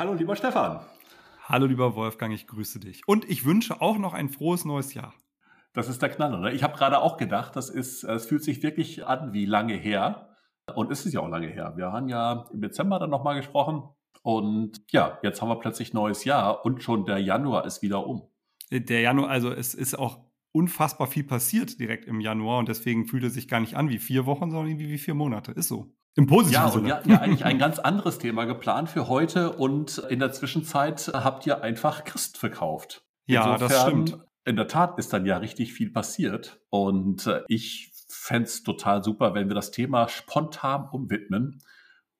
Hallo, 0.00 0.14
lieber 0.14 0.34
Stefan. 0.34 0.80
Hallo, 1.44 1.66
lieber 1.66 1.94
Wolfgang, 1.94 2.32
ich 2.32 2.46
grüße 2.46 2.80
dich. 2.80 3.02
Und 3.06 3.28
ich 3.28 3.44
wünsche 3.44 3.82
auch 3.82 3.98
noch 3.98 4.14
ein 4.14 4.30
frohes 4.30 4.64
neues 4.64 4.94
Jahr. 4.94 5.12
Das 5.74 5.90
ist 5.90 6.00
der 6.00 6.08
Knaller. 6.08 6.38
Ne? 6.38 6.52
Ich 6.52 6.62
habe 6.62 6.74
gerade 6.74 7.00
auch 7.00 7.18
gedacht, 7.18 7.54
das 7.54 7.68
ist, 7.68 8.04
es 8.04 8.24
fühlt 8.24 8.42
sich 8.42 8.62
wirklich 8.62 9.06
an 9.06 9.34
wie 9.34 9.44
lange 9.44 9.74
her. 9.74 10.34
Und 10.74 10.90
es 10.90 11.04
ist 11.04 11.12
ja 11.12 11.20
auch 11.20 11.28
lange 11.28 11.48
her. 11.48 11.74
Wir 11.76 11.92
haben 11.92 12.08
ja 12.08 12.46
im 12.50 12.62
Dezember 12.62 12.98
dann 12.98 13.10
nochmal 13.10 13.36
gesprochen. 13.36 13.82
Und 14.22 14.80
ja, 14.90 15.18
jetzt 15.22 15.42
haben 15.42 15.50
wir 15.50 15.58
plötzlich 15.58 15.92
neues 15.92 16.24
Jahr 16.24 16.64
und 16.64 16.82
schon 16.82 17.04
der 17.04 17.18
Januar 17.18 17.66
ist 17.66 17.82
wieder 17.82 18.06
um. 18.06 18.22
Der 18.70 19.02
Januar, 19.02 19.28
also 19.28 19.52
es 19.52 19.74
ist 19.74 19.98
auch 19.98 20.24
unfassbar 20.50 21.08
viel 21.08 21.24
passiert 21.24 21.78
direkt 21.78 22.06
im 22.06 22.20
Januar 22.20 22.60
und 22.60 22.70
deswegen 22.70 23.04
fühlt 23.04 23.24
es 23.24 23.34
sich 23.34 23.48
gar 23.48 23.60
nicht 23.60 23.76
an 23.76 23.90
wie 23.90 23.98
vier 23.98 24.24
Wochen, 24.24 24.50
sondern 24.50 24.68
irgendwie 24.68 24.88
wie 24.88 24.96
vier 24.96 25.12
Monate. 25.12 25.52
Ist 25.52 25.68
so. 25.68 25.92
Im 26.16 26.26
positiven 26.26 26.62
ja, 26.64 26.70
Sinne. 26.70 26.88
Ja, 26.88 27.02
ja, 27.04 27.20
eigentlich 27.20 27.44
ein 27.44 27.58
ganz 27.58 27.78
anderes 27.78 28.18
Thema 28.18 28.44
geplant 28.44 28.88
für 28.88 29.08
heute 29.08 29.52
und 29.52 29.98
in 29.98 30.18
der 30.18 30.32
Zwischenzeit 30.32 31.10
habt 31.14 31.46
ihr 31.46 31.62
einfach 31.62 32.04
Christ 32.04 32.36
verkauft. 32.36 33.04
Ja, 33.26 33.54
Insofern, 33.54 33.68
das 33.68 33.82
stimmt. 33.82 34.26
In 34.44 34.56
der 34.56 34.68
Tat 34.68 34.98
ist 34.98 35.12
dann 35.12 35.26
ja 35.26 35.36
richtig 35.36 35.72
viel 35.72 35.90
passiert 35.90 36.60
und 36.70 37.26
äh, 37.26 37.42
ich 37.46 37.92
fände 38.08 38.48
es 38.48 38.62
total 38.62 39.04
super, 39.04 39.34
wenn 39.34 39.48
wir 39.48 39.54
das 39.54 39.70
Thema 39.70 40.08
spontan 40.08 40.88
umwidmen 40.90 41.62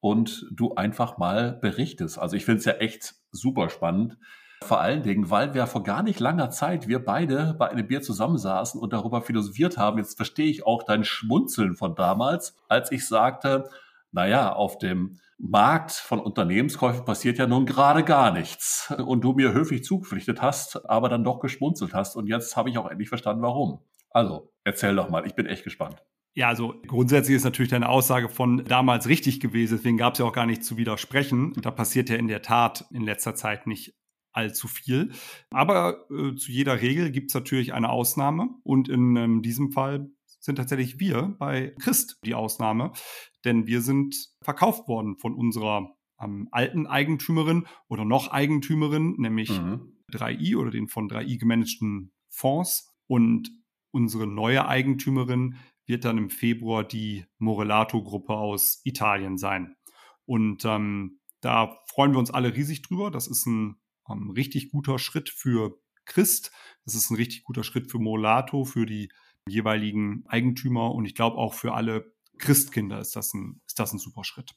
und 0.00 0.46
du 0.52 0.74
einfach 0.74 1.18
mal 1.18 1.58
berichtest. 1.60 2.18
Also 2.18 2.36
ich 2.36 2.44
finde 2.44 2.60
es 2.60 2.64
ja 2.64 2.74
echt 2.74 3.14
super 3.32 3.70
spannend. 3.70 4.18
Vor 4.62 4.80
allen 4.80 5.02
Dingen, 5.02 5.30
weil 5.30 5.54
wir 5.54 5.66
vor 5.66 5.82
gar 5.82 6.02
nicht 6.02 6.20
langer 6.20 6.50
Zeit, 6.50 6.86
wir 6.86 7.04
beide 7.04 7.54
bei 7.58 7.68
einem 7.68 7.86
Bier 7.86 8.02
zusammensaßen 8.02 8.80
und 8.80 8.92
darüber 8.92 9.22
philosophiert 9.22 9.78
haben. 9.78 9.98
Jetzt 9.98 10.16
verstehe 10.16 10.50
ich 10.50 10.66
auch 10.66 10.82
dein 10.82 11.04
Schmunzeln 11.04 11.74
von 11.74 11.94
damals, 11.94 12.56
als 12.68 12.92
ich 12.92 13.06
sagte, 13.08 13.70
naja, 14.12 14.52
auf 14.52 14.78
dem 14.78 15.18
Markt 15.38 15.92
von 15.92 16.20
Unternehmenskäufen 16.20 17.04
passiert 17.04 17.38
ja 17.38 17.46
nun 17.46 17.64
gerade 17.64 18.04
gar 18.04 18.30
nichts. 18.30 18.92
Und 18.98 19.22
du 19.22 19.32
mir 19.32 19.52
höflich 19.52 19.84
zugepflichtet 19.84 20.42
hast, 20.42 20.88
aber 20.88 21.08
dann 21.08 21.24
doch 21.24 21.40
geschmunzelt 21.40 21.94
hast. 21.94 22.14
Und 22.16 22.26
jetzt 22.26 22.56
habe 22.56 22.68
ich 22.68 22.76
auch 22.76 22.90
endlich 22.90 23.08
verstanden, 23.08 23.42
warum. 23.42 23.80
Also, 24.10 24.52
erzähl 24.64 24.94
doch 24.94 25.08
mal, 25.08 25.26
ich 25.26 25.34
bin 25.34 25.46
echt 25.46 25.64
gespannt. 25.64 26.02
Ja, 26.34 26.48
also 26.48 26.74
grundsätzlich 26.86 27.36
ist 27.36 27.44
natürlich 27.44 27.70
deine 27.70 27.88
Aussage 27.88 28.28
von 28.28 28.64
damals 28.64 29.08
richtig 29.08 29.40
gewesen, 29.40 29.76
deswegen 29.78 29.96
gab 29.96 30.12
es 30.12 30.20
ja 30.20 30.26
auch 30.26 30.32
gar 30.32 30.46
nicht 30.46 30.62
zu 30.62 30.76
widersprechen. 30.76 31.54
Da 31.60 31.72
passiert 31.72 32.08
ja 32.08 32.16
in 32.16 32.28
der 32.28 32.42
Tat 32.42 32.84
in 32.92 33.02
letzter 33.02 33.34
Zeit 33.34 33.66
nicht 33.66 33.99
allzu 34.32 34.68
viel. 34.68 35.12
Aber 35.50 36.06
äh, 36.10 36.34
zu 36.34 36.52
jeder 36.52 36.80
Regel 36.80 37.10
gibt 37.10 37.30
es 37.30 37.34
natürlich 37.34 37.72
eine 37.72 37.90
Ausnahme. 37.90 38.50
Und 38.62 38.88
in 38.88 39.16
ähm, 39.16 39.42
diesem 39.42 39.72
Fall 39.72 40.10
sind 40.38 40.56
tatsächlich 40.56 40.98
wir 40.98 41.34
bei 41.38 41.74
Christ 41.80 42.18
die 42.24 42.34
Ausnahme. 42.34 42.92
Denn 43.44 43.66
wir 43.66 43.82
sind 43.82 44.30
verkauft 44.42 44.88
worden 44.88 45.16
von 45.16 45.34
unserer 45.34 45.96
ähm, 46.20 46.48
alten 46.50 46.86
Eigentümerin 46.86 47.66
oder 47.88 48.04
noch 48.04 48.28
Eigentümerin, 48.28 49.16
nämlich 49.18 49.50
mhm. 49.50 49.96
3i 50.12 50.56
oder 50.56 50.70
den 50.70 50.88
von 50.88 51.08
3i 51.08 51.38
gemanagten 51.38 52.12
Fonds. 52.28 52.94
Und 53.06 53.50
unsere 53.92 54.26
neue 54.26 54.66
Eigentümerin 54.66 55.56
wird 55.86 56.04
dann 56.04 56.18
im 56.18 56.30
Februar 56.30 56.84
die 56.84 57.24
Morelato-Gruppe 57.38 58.34
aus 58.34 58.80
Italien 58.84 59.38
sein. 59.38 59.74
Und 60.24 60.64
ähm, 60.64 61.18
da 61.40 61.80
freuen 61.86 62.12
wir 62.12 62.18
uns 62.18 62.30
alle 62.30 62.54
riesig 62.54 62.82
drüber. 62.82 63.10
Das 63.10 63.26
ist 63.26 63.46
ein 63.46 63.80
ähm, 64.10 64.30
richtig 64.30 64.70
guter 64.70 64.98
Schritt 64.98 65.28
für 65.28 65.78
Christ. 66.04 66.50
Das 66.84 66.94
ist 66.94 67.10
ein 67.10 67.16
richtig 67.16 67.44
guter 67.44 67.64
Schritt 67.64 67.90
für 67.90 67.98
Molato, 67.98 68.64
für 68.64 68.86
die 68.86 69.10
jeweiligen 69.48 70.24
Eigentümer 70.26 70.94
und 70.94 71.04
ich 71.04 71.14
glaube 71.14 71.36
auch 71.36 71.54
für 71.54 71.74
alle 71.74 72.12
Christkinder 72.38 72.98
ist 73.00 73.16
das 73.16 73.34
ein, 73.34 73.60
ist 73.66 73.78
das 73.78 73.92
ein 73.92 73.98
super 73.98 74.24
Schritt. 74.24 74.54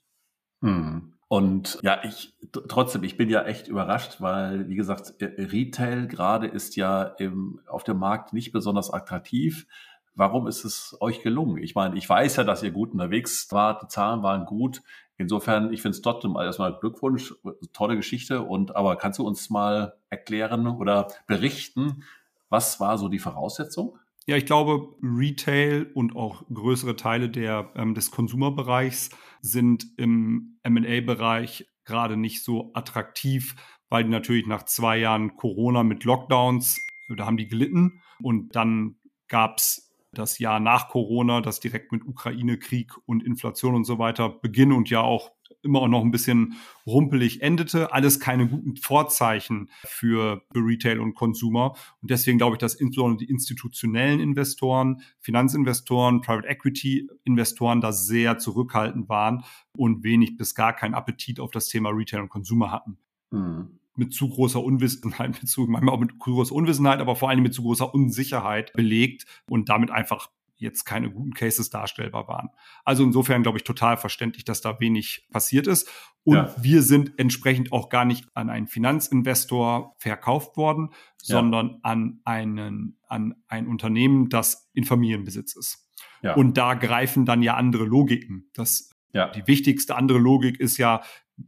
Hm. 0.61 1.13
Und 1.27 1.79
ja, 1.81 2.03
ich 2.03 2.35
trotzdem, 2.69 3.03
ich 3.03 3.17
bin 3.17 3.29
ja 3.29 3.43
echt 3.43 3.67
überrascht, 3.67 4.21
weil, 4.21 4.69
wie 4.69 4.75
gesagt, 4.75 5.15
Retail 5.19 6.07
gerade 6.07 6.47
ist 6.47 6.75
ja 6.75 7.03
im, 7.03 7.59
auf 7.67 7.83
dem 7.83 7.97
Markt 7.97 8.33
nicht 8.33 8.51
besonders 8.51 8.91
attraktiv. 8.91 9.67
Warum 10.15 10.47
ist 10.47 10.63
es 10.63 10.95
euch 11.01 11.23
gelungen? 11.23 11.57
Ich 11.57 11.73
meine, 11.73 11.97
ich 11.97 12.07
weiß 12.07 12.35
ja, 12.35 12.43
dass 12.43 12.61
ihr 12.61 12.71
gut 12.71 12.91
unterwegs 12.91 13.47
wart, 13.51 13.81
die 13.81 13.87
Zahlen 13.87 14.21
waren 14.21 14.45
gut. 14.45 14.83
Insofern, 15.23 15.73
ich 15.73 15.81
finde 15.81 15.95
es 15.95 16.01
trotzdem 16.01 16.35
erstmal 16.35 16.77
Glückwunsch, 16.79 17.33
tolle 17.71 17.95
Geschichte. 17.95 18.41
Und 18.41 18.75
aber 18.75 18.97
kannst 18.97 19.19
du 19.19 19.25
uns 19.25 19.49
mal 19.49 19.93
erklären 20.09 20.67
oder 20.67 21.07
berichten, 21.27 22.03
was 22.49 22.79
war 22.79 22.97
so 22.97 23.07
die 23.07 23.19
Voraussetzung? 23.19 23.97
Ja, 24.25 24.37
ich 24.37 24.45
glaube, 24.45 24.95
Retail 25.01 25.89
und 25.93 26.15
auch 26.15 26.43
größere 26.53 26.95
Teile 26.95 27.29
der, 27.29 27.71
ähm, 27.75 27.93
des 27.93 28.11
Konsumerbereichs 28.11 29.09
sind 29.41 29.85
im 29.97 30.59
MA-Bereich 30.67 31.67
gerade 31.85 32.15
nicht 32.15 32.43
so 32.43 32.71
attraktiv, 32.73 33.55
weil 33.89 34.03
die 34.03 34.09
natürlich 34.09 34.45
nach 34.45 34.63
zwei 34.63 34.97
Jahren 34.97 35.35
Corona 35.35 35.83
mit 35.83 36.03
Lockdowns, 36.03 36.77
da 37.15 37.25
haben 37.25 37.37
die 37.37 37.47
gelitten. 37.47 38.01
Und 38.21 38.55
dann 38.55 38.95
gab 39.27 39.57
es 39.57 39.92
das 40.13 40.39
Jahr 40.39 40.59
nach 40.59 40.89
Corona, 40.89 41.41
das 41.41 41.59
direkt 41.59 41.91
mit 41.91 42.05
Ukraine-Krieg 42.05 42.93
und 43.05 43.23
Inflation 43.23 43.75
und 43.75 43.83
so 43.85 43.99
weiter 43.99 44.29
beginnt 44.29 44.73
und 44.73 44.89
ja 44.89 45.01
auch 45.01 45.31
immer 45.61 45.81
auch 45.81 45.87
noch 45.87 46.01
ein 46.01 46.11
bisschen 46.11 46.55
rumpelig 46.85 47.41
endete. 47.41 47.93
Alles 47.93 48.19
keine 48.19 48.47
guten 48.47 48.75
Vorzeichen 48.75 49.69
für 49.85 50.43
Retail 50.53 50.99
und 50.99 51.15
Consumer. 51.15 51.75
Und 52.01 52.11
deswegen 52.11 52.37
glaube 52.37 52.55
ich, 52.55 52.59
dass 52.59 52.75
insbesondere 52.75 53.25
die 53.25 53.31
institutionellen 53.31 54.19
Investoren, 54.19 55.01
Finanzinvestoren, 55.19 56.21
Private 56.21 56.47
Equity 56.47 57.09
Investoren 57.23 57.81
da 57.81 57.93
sehr 57.93 58.37
zurückhaltend 58.37 59.07
waren 59.09 59.45
und 59.77 60.03
wenig 60.03 60.37
bis 60.37 60.53
gar 60.53 60.73
keinen 60.73 60.95
Appetit 60.95 61.39
auf 61.39 61.51
das 61.51 61.69
Thema 61.69 61.89
Retail 61.89 62.21
und 62.21 62.29
Consumer 62.29 62.71
hatten. 62.71 62.97
Mhm 63.31 63.79
mit 63.95 64.13
zu 64.13 64.29
großer 64.29 64.63
Unwissenheit, 64.63 65.29
mit 65.41 65.47
zu, 65.47 65.65
manchmal 65.67 65.95
auch 65.95 65.99
mit 65.99 66.11
zu 66.11 66.17
großer 66.17 66.55
Unwissenheit, 66.55 66.99
aber 66.99 67.15
vor 67.15 67.29
allem 67.29 67.43
mit 67.43 67.53
zu 67.53 67.63
großer 67.63 67.93
Unsicherheit 67.93 68.73
belegt 68.73 69.25
und 69.47 69.69
damit 69.69 69.91
einfach 69.91 70.29
jetzt 70.63 70.85
keine 70.85 71.11
guten 71.11 71.33
Cases 71.33 71.69
darstellbar 71.69 72.27
waren. 72.27 72.49
Also 72.85 73.03
insofern 73.03 73.43
glaube 73.43 73.57
ich 73.57 73.63
total 73.63 73.97
verständlich, 73.97 74.45
dass 74.45 74.61
da 74.61 74.79
wenig 74.79 75.27
passiert 75.31 75.67
ist. 75.67 75.89
Und 76.23 76.37
ja. 76.37 76.55
wir 76.57 76.81
sind 76.81 77.13
entsprechend 77.17 77.71
auch 77.71 77.89
gar 77.89 78.05
nicht 78.05 78.25
an 78.33 78.49
einen 78.49 78.67
Finanzinvestor 78.67 79.95
verkauft 79.97 80.55
worden, 80.55 80.89
ja. 81.23 81.35
sondern 81.35 81.79
an 81.83 82.21
einen, 82.23 82.97
an 83.07 83.35
ein 83.47 83.67
Unternehmen, 83.67 84.29
das 84.29 84.69
in 84.73 84.85
Familienbesitz 84.85 85.55
ist. 85.55 85.89
Ja. 86.21 86.35
Und 86.35 86.57
da 86.57 86.73
greifen 86.73 87.25
dann 87.25 87.43
ja 87.43 87.55
andere 87.55 87.83
Logiken. 87.83 88.49
Das, 88.53 88.91
Die 89.31 89.45
wichtigste 89.45 89.95
andere 89.95 90.17
Logik 90.17 90.59
ist 90.59 90.77
ja, 90.77 91.01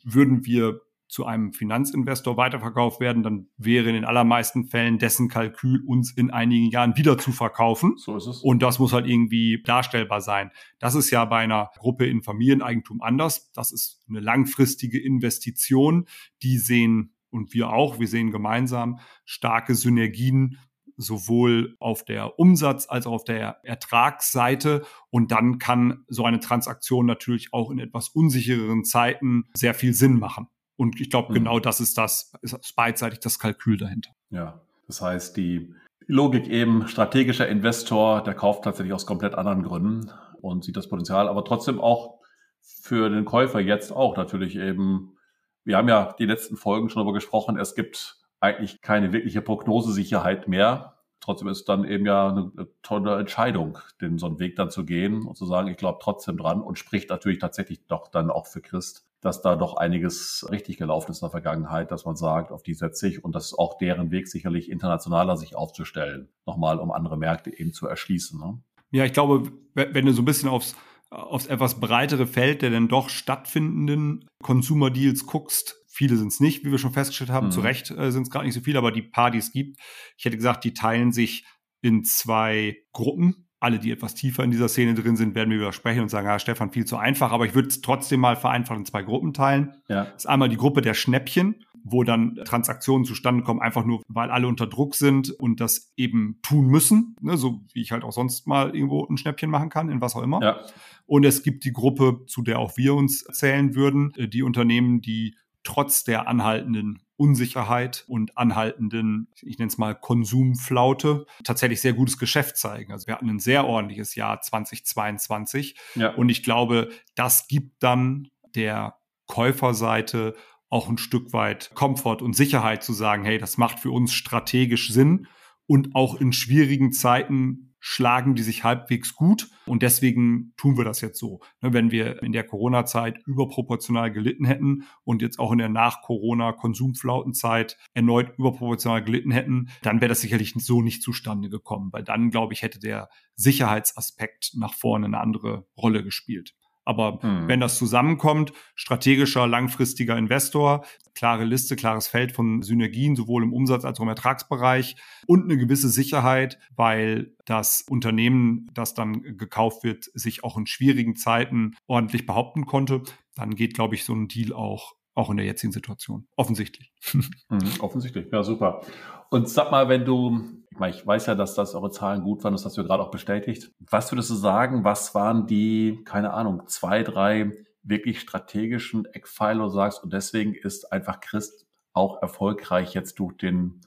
würden 0.04 0.46
wir 0.46 0.82
zu 1.16 1.26
einem 1.26 1.54
Finanzinvestor 1.54 2.36
weiterverkauft 2.36 3.00
werden, 3.00 3.24
dann 3.24 3.48
wäre 3.56 3.88
in 3.88 3.96
den 3.96 4.04
allermeisten 4.04 4.66
Fällen 4.66 4.98
dessen 4.98 5.30
Kalkül, 5.30 5.82
uns 5.86 6.12
in 6.12 6.30
einigen 6.30 6.70
Jahren 6.70 6.98
wieder 6.98 7.18
zu 7.18 7.32
verkaufen. 7.32 7.94
So 7.96 8.18
ist 8.18 8.28
es. 8.28 8.42
Und 8.42 8.62
das 8.62 8.80
muss 8.80 8.92
halt 8.92 9.08
irgendwie 9.08 9.64
darstellbar 9.64 10.20
sein. 10.20 10.52
Das 10.78 10.94
ist 10.94 11.12
ja 11.12 11.24
bei 11.24 11.38
einer 11.38 11.72
Gruppe 11.78 12.06
in 12.06 12.22
Familieneigentum 12.22 13.02
anders. 13.02 13.50
Das 13.54 13.72
ist 13.72 14.04
eine 14.10 14.20
langfristige 14.20 15.02
Investition. 15.02 16.06
Die 16.44 16.58
sehen, 16.58 17.16
und 17.30 17.54
wir 17.54 17.70
auch, 17.70 17.98
wir 17.98 18.10
sehen 18.10 18.32
gemeinsam 18.32 19.00
starke 19.24 19.74
Synergien 19.74 20.58
sowohl 20.98 21.78
auf 21.80 22.04
der 22.04 22.40
Umsatz- 22.40 22.88
als 22.90 23.08
auch 23.08 23.14
auf 23.14 23.24
der 23.24 23.60
Ertragsseite. 23.64 24.86
Und 25.10 25.32
dann 25.32 25.60
kann 25.60 26.04
so 26.10 26.26
eine 26.26 26.42
Transaktion 26.42 27.06
natürlich 27.06 27.54
auch 27.54 27.72
in 27.72 27.80
etwas 27.80 28.10
unsichereren 28.10 28.84
Zeiten 28.84 29.46
sehr 29.54 29.74
viel 29.74 29.94
Sinn 29.94 30.20
machen. 30.20 30.48
Und 30.78 31.00
ich 31.00 31.10
glaube, 31.10 31.32
mhm. 31.32 31.36
genau 31.36 31.60
das 31.60 31.80
ist 31.80 31.98
das, 31.98 32.34
ist 32.42 32.76
beidseitig 32.76 33.20
das 33.20 33.40
Kalkül 33.40 33.78
dahinter. 33.78 34.12
Ja, 34.30 34.62
das 34.88 35.02
heißt, 35.02 35.38
die 35.38 35.74
Logik 36.08 36.48
eben, 36.48 36.88
strategischer 36.88 37.48
Investor, 37.48 38.22
der 38.24 38.36
kauft 38.36 38.64
tatsächlich 38.64 38.94
aus 38.94 39.06
komplett 39.06 39.36
anderen 39.36 39.64
Gründen 39.64 40.12
und 40.42 40.64
sieht 40.64 40.78
das 40.78 40.90
Potenzial, 40.90 41.28
aber 41.28 41.44
trotzdem 41.44 41.80
auch 41.80 42.20
für 42.62 43.10
den 43.10 43.26
Käufer 43.26 43.60
jetzt 43.60 43.92
auch 43.92 44.16
natürlich 44.18 44.56
eben, 44.56 45.18
wir 45.64 45.78
haben 45.78 45.90
ja 45.90 46.14
die 46.20 46.26
letzten 46.26 46.58
Folgen 46.58 46.90
schon 46.90 47.02
darüber 47.02 47.14
gesprochen, 47.14 47.58
es 47.58 47.74
gibt 47.74 48.18
eigentlich 48.40 48.82
keine 48.82 49.12
wirkliche 49.12 49.42
Prognosesicherheit 49.42 50.48
mehr. 50.48 51.00
Trotzdem 51.20 51.48
ist 51.48 51.60
es 51.60 51.66
dann 51.66 51.86
eben 51.86 52.06
ja 52.06 52.28
eine, 52.28 52.52
eine 52.56 52.68
tolle 52.84 53.18
Entscheidung, 53.20 53.80
den 54.02 54.20
so 54.20 54.28
einen 54.28 54.40
Weg 54.40 54.56
dann 54.56 54.70
zu 54.70 54.86
gehen 54.86 55.26
und 55.26 55.36
zu 55.36 55.48
sagen, 55.48 55.68
ich 55.68 55.78
glaube 55.78 56.00
trotzdem 56.02 56.38
dran 56.38 56.62
und 56.62 56.78
spricht 56.78 57.10
natürlich 57.10 57.40
tatsächlich 57.40 57.88
doch 57.88 58.10
dann 58.10 58.30
auch 58.30 58.46
für 58.46 58.62
Christ, 58.62 59.05
dass 59.26 59.42
da 59.42 59.56
doch 59.56 59.76
einiges 59.76 60.46
richtig 60.52 60.78
gelaufen 60.78 61.12
ist 61.12 61.22
in 61.22 61.26
der 61.26 61.32
Vergangenheit, 61.32 61.92
dass 61.92 62.06
man 62.06 62.16
sagt, 62.16 62.52
auf 62.52 62.62
die 62.62 62.76
setze 62.76 63.08
ich 63.08 63.24
und 63.24 63.34
das 63.34 63.46
ist 63.46 63.54
auch 63.58 63.78
deren 63.80 64.12
Weg 64.12 64.28
sicherlich 64.28 64.70
internationaler 64.70 65.36
sich 65.36 65.56
aufzustellen, 65.56 66.30
nochmal 66.46 66.80
um 66.80 66.92
andere 66.92 67.18
Märkte 67.18 67.58
eben 67.58 67.74
zu 67.74 67.88
erschließen. 67.88 68.40
Ne? 68.40 68.62
Ja, 68.92 69.04
ich 69.04 69.14
glaube, 69.14 69.52
wenn 69.74 70.06
du 70.06 70.14
so 70.14 70.22
ein 70.22 70.26
bisschen 70.26 70.48
aufs, 70.48 70.76
aufs 71.10 71.48
etwas 71.48 71.80
breitere 71.80 72.28
Feld 72.28 72.62
der 72.62 72.70
dann 72.70 72.88
doch 72.88 73.10
stattfindenden 73.10 74.28
Consumer 74.44 74.92
Deals 74.92 75.26
guckst, 75.26 75.84
viele 75.88 76.18
sind 76.18 76.28
es 76.28 76.40
nicht, 76.40 76.64
wie 76.64 76.72
wir 76.72 76.78
schon 76.78 76.94
festgestellt 76.94 77.32
haben, 77.32 77.48
mhm. 77.48 77.52
zu 77.52 77.62
Recht 77.62 77.90
äh, 77.90 78.12
sind 78.12 78.24
es 78.24 78.30
gerade 78.30 78.46
nicht 78.46 78.54
so 78.54 78.62
viele, 78.62 78.78
aber 78.78 78.92
die 78.92 79.02
paar, 79.02 79.32
die 79.32 79.40
es 79.40 79.52
gibt, 79.52 79.80
ich 80.18 80.26
hätte 80.26 80.38
gesagt, 80.38 80.64
die 80.64 80.76
teilen 80.76 81.12
sich 81.12 81.48
in 81.82 82.04
zwei 82.04 82.78
Gruppen 82.94 83.45
alle, 83.66 83.80
die 83.80 83.92
etwas 83.92 84.16
tiefer 84.16 84.44
in 84.44 84.52
dieser 84.52 84.70
Szene 84.70 84.94
drin 84.94 85.18
sind, 85.18 85.36
werden 85.36 85.50
mir 85.50 85.60
widersprechen 85.60 86.02
und 86.02 86.10
sagen, 86.10 86.28
ja, 86.28 86.40
Stefan, 86.40 86.72
viel 86.72 86.86
zu 86.86 86.98
einfach, 86.98 87.32
aber 87.32 87.46
ich 87.46 87.56
würde 87.56 87.68
es 87.70 87.82
trotzdem 87.82 88.20
mal 88.20 88.36
vereinfacht 88.36 88.78
in 88.78 88.86
zwei 88.86 89.02
Gruppen 89.02 89.34
teilen. 89.34 89.74
Ja. 89.88 90.06
Das 90.06 90.24
ist 90.24 90.26
einmal 90.28 90.50
die 90.50 90.58
Gruppe 90.58 90.82
der 90.82 90.94
Schnäppchen 90.94 91.56
wo 91.86 92.04
dann 92.04 92.36
Transaktionen 92.46 93.06
zustande 93.06 93.44
kommen, 93.44 93.62
einfach 93.62 93.86
nur, 93.86 94.02
weil 94.08 94.32
alle 94.32 94.48
unter 94.48 94.66
Druck 94.66 94.96
sind 94.96 95.30
und 95.30 95.62
das 95.62 95.94
eben 95.96 96.40
tun 96.42 96.66
müssen, 96.66 97.16
ne, 97.22 97.38
so 97.38 97.62
wie 97.74 97.82
ich 97.82 97.92
halt 97.92 98.04
auch 98.04 98.12
sonst 98.12 98.48
mal 98.48 98.76
irgendwo 98.76 99.06
ein 99.06 99.18
Schnäppchen 99.18 99.52
machen 99.52 99.70
kann, 99.70 99.90
in 99.90 100.02
was 100.02 100.16
auch 100.16 100.24
immer. 100.24 100.42
Ja. 100.42 100.62
Und 101.06 101.26
es 101.26 101.44
gibt 101.44 101.64
die 101.64 101.72
Gruppe, 101.72 102.26
zu 102.26 102.42
der 102.42 102.58
auch 102.58 102.76
wir 102.76 102.96
uns 102.96 103.24
zählen 103.26 103.76
würden, 103.76 104.14
äh, 104.18 104.28
die 104.28 104.42
Unternehmen, 104.42 105.02
die 105.02 105.36
trotz 105.66 106.04
der 106.04 106.28
anhaltenden 106.28 107.02
Unsicherheit 107.18 108.04
und 108.08 108.38
anhaltenden, 108.38 109.28
ich 109.42 109.58
nenne 109.58 109.70
es 109.70 109.78
mal 109.78 109.94
Konsumflaute, 109.94 111.26
tatsächlich 111.44 111.82
sehr 111.82 111.94
gutes 111.94 112.18
Geschäft 112.18 112.58
zeigen. 112.58 112.92
Also 112.92 113.08
wir 113.08 113.16
hatten 113.16 113.30
ein 113.30 113.40
sehr 113.40 113.66
ordentliches 113.66 114.16
Jahr 114.16 114.42
2022 114.42 115.76
ja. 115.96 116.14
und 116.14 116.30
ich 116.30 116.44
glaube, 116.44 116.90
das 117.16 117.48
gibt 117.48 117.82
dann 117.84 118.30
der 118.56 118.98
Käuferseite 119.28 120.36
auch 120.70 120.90
ein 120.90 120.98
Stück 120.98 121.32
weit 121.32 121.72
Komfort 121.74 122.18
und 122.22 122.36
Sicherheit 122.36 122.84
zu 122.84 122.94
sagen, 122.94 123.24
hey, 123.24 123.38
das 123.38 123.58
macht 123.58 123.80
für 123.80 123.92
uns 123.92 124.14
strategisch 124.14 124.92
Sinn 124.92 125.28
und 125.68 125.96
auch 125.96 126.20
in 126.20 126.34
schwierigen 126.34 126.92
Zeiten 126.92 127.65
schlagen 127.88 128.34
die 128.34 128.42
sich 128.42 128.64
halbwegs 128.64 129.14
gut 129.14 129.48
und 129.68 129.84
deswegen 129.84 130.54
tun 130.58 130.76
wir 130.76 130.84
das 130.84 131.02
jetzt 131.02 131.20
so. 131.20 131.42
Ne, 131.62 131.72
wenn 131.72 131.92
wir 131.92 132.24
in 132.24 132.32
der 132.32 132.44
Corona-Zeit 132.44 133.20
überproportional 133.28 134.12
gelitten 134.12 134.46
hätten 134.46 134.86
und 135.04 135.22
jetzt 135.22 135.38
auch 135.38 135.52
in 135.52 135.60
der 135.60 135.70
Nach-Corona-Konsumflautenzeit 135.70 137.78
erneut 137.94 138.40
überproportional 138.40 139.04
gelitten 139.04 139.30
hätten, 139.30 139.70
dann 139.84 140.02
wäre 140.02 140.10
das 140.10 140.22
sicherlich 140.22 140.56
so 140.58 140.82
nicht 140.82 141.04
zustande 141.04 141.48
gekommen, 141.48 141.94
weil 141.94 142.04
dann, 142.04 142.32
glaube 142.32 142.54
ich, 142.54 142.64
hätte 142.64 142.80
der 142.80 143.08
Sicherheitsaspekt 143.36 144.54
nach 144.56 144.74
vorne 144.74 145.06
eine 145.06 145.20
andere 145.20 145.68
Rolle 145.78 146.04
gespielt. 146.04 146.56
Aber 146.86 147.20
hm. 147.22 147.48
wenn 147.48 147.60
das 147.60 147.78
zusammenkommt, 147.78 148.54
strategischer, 148.76 149.48
langfristiger 149.48 150.18
Investor, 150.18 150.86
klare 151.16 151.44
Liste, 151.44 151.76
klares 151.76 152.08
Feld 152.08 152.32
von 152.32 152.62
Synergien, 152.62 153.16
sowohl 153.16 153.44
im 153.44 153.54
Umsatz 153.54 153.84
als 153.84 154.00
auch 154.00 154.04
im 154.04 154.10
Ertragsbereich 154.10 154.96
und 155.26 155.46
eine 155.46 155.58
gewisse 155.58 155.90
Sicherheit, 155.90 156.60
weil 156.76 157.34
das 157.46 157.82
Unternehmen, 157.82 158.68
das 158.74 158.94
dann 158.94 159.22
gekauft 159.38 159.84
wird, 159.84 160.06
sich 160.14 160.44
auch 160.44 160.58
in 160.58 160.68
schwierigen 160.68 161.16
Zeiten 161.16 161.76
ordentlich 161.88 162.26
behaupten 162.26 162.66
konnte, 162.66 163.02
dann 163.36 163.56
geht, 163.56 163.74
glaube 163.74 163.96
ich, 163.96 164.04
so 164.06 164.14
ein 164.14 164.28
Deal 164.28 164.54
auch 164.54 164.94
auch 165.16 165.30
in 165.30 165.38
der 165.38 165.46
jetzigen 165.46 165.74
Situation. 165.74 166.28
Offensichtlich. 166.36 166.94
Mhm, 167.50 167.80
offensichtlich, 167.80 168.28
ja, 168.32 168.44
super. 168.44 168.82
Und 169.30 169.50
sag 169.50 169.72
mal, 169.72 169.88
wenn 169.88 170.04
du, 170.04 170.42
ich, 170.72 170.80
meine, 170.80 170.96
ich 170.96 171.06
weiß 171.06 171.28
ja, 171.28 171.36
dass 171.36 171.54
das 171.54 171.76
eure 171.76 171.92
Zahlen 171.92 172.24
gut 172.24 172.44
waren, 172.44 172.54
das 172.54 172.66
hast 172.66 172.76
du 172.78 172.84
gerade 172.84 173.04
auch 173.04 173.12
bestätigt. 173.12 173.72
Was 173.80 174.12
würdest 174.12 174.30
du 174.32 174.36
sagen, 174.36 174.84
was 174.84 175.14
waren 175.14 175.46
die, 175.46 176.02
keine 176.06 176.34
Ahnung, 176.34 176.64
zwei, 176.68 177.04
drei 177.04 177.52
wirklich 177.84 178.20
strategischen 178.20 179.06
Eckpfeiler, 179.06 179.66
du 179.66 179.70
sagst, 179.70 180.04
und 180.04 180.12
deswegen 180.12 180.56
ist 180.56 180.92
einfach 180.92 181.20
Christ 181.20 181.68
auch 181.94 182.22
erfolgreich 182.22 182.94
jetzt 182.94 183.20
durch 183.20 183.38
den, 183.38 183.82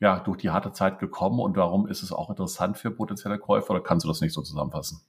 ja, 0.00 0.20
durch 0.20 0.38
die 0.38 0.50
harte 0.50 0.72
Zeit 0.72 0.98
gekommen 0.98 1.38
und 1.38 1.56
warum 1.56 1.86
ist 1.86 2.02
es 2.02 2.12
auch 2.12 2.30
interessant 2.30 2.78
für 2.78 2.90
potenzielle 2.90 3.38
Käufer 3.38 3.72
oder 3.72 3.82
kannst 3.82 4.04
du 4.04 4.08
das 4.08 4.20
nicht 4.20 4.32
so 4.32 4.42
zusammenfassen? 4.42 5.02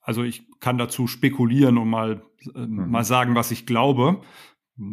Also 0.00 0.22
ich 0.22 0.48
kann 0.60 0.78
dazu 0.78 1.06
spekulieren 1.06 1.76
und 1.76 1.88
mal, 1.88 2.22
äh, 2.54 2.58
mhm. 2.58 2.90
mal 2.90 3.04
sagen, 3.04 3.34
was 3.34 3.50
ich 3.50 3.66
glaube 3.66 4.22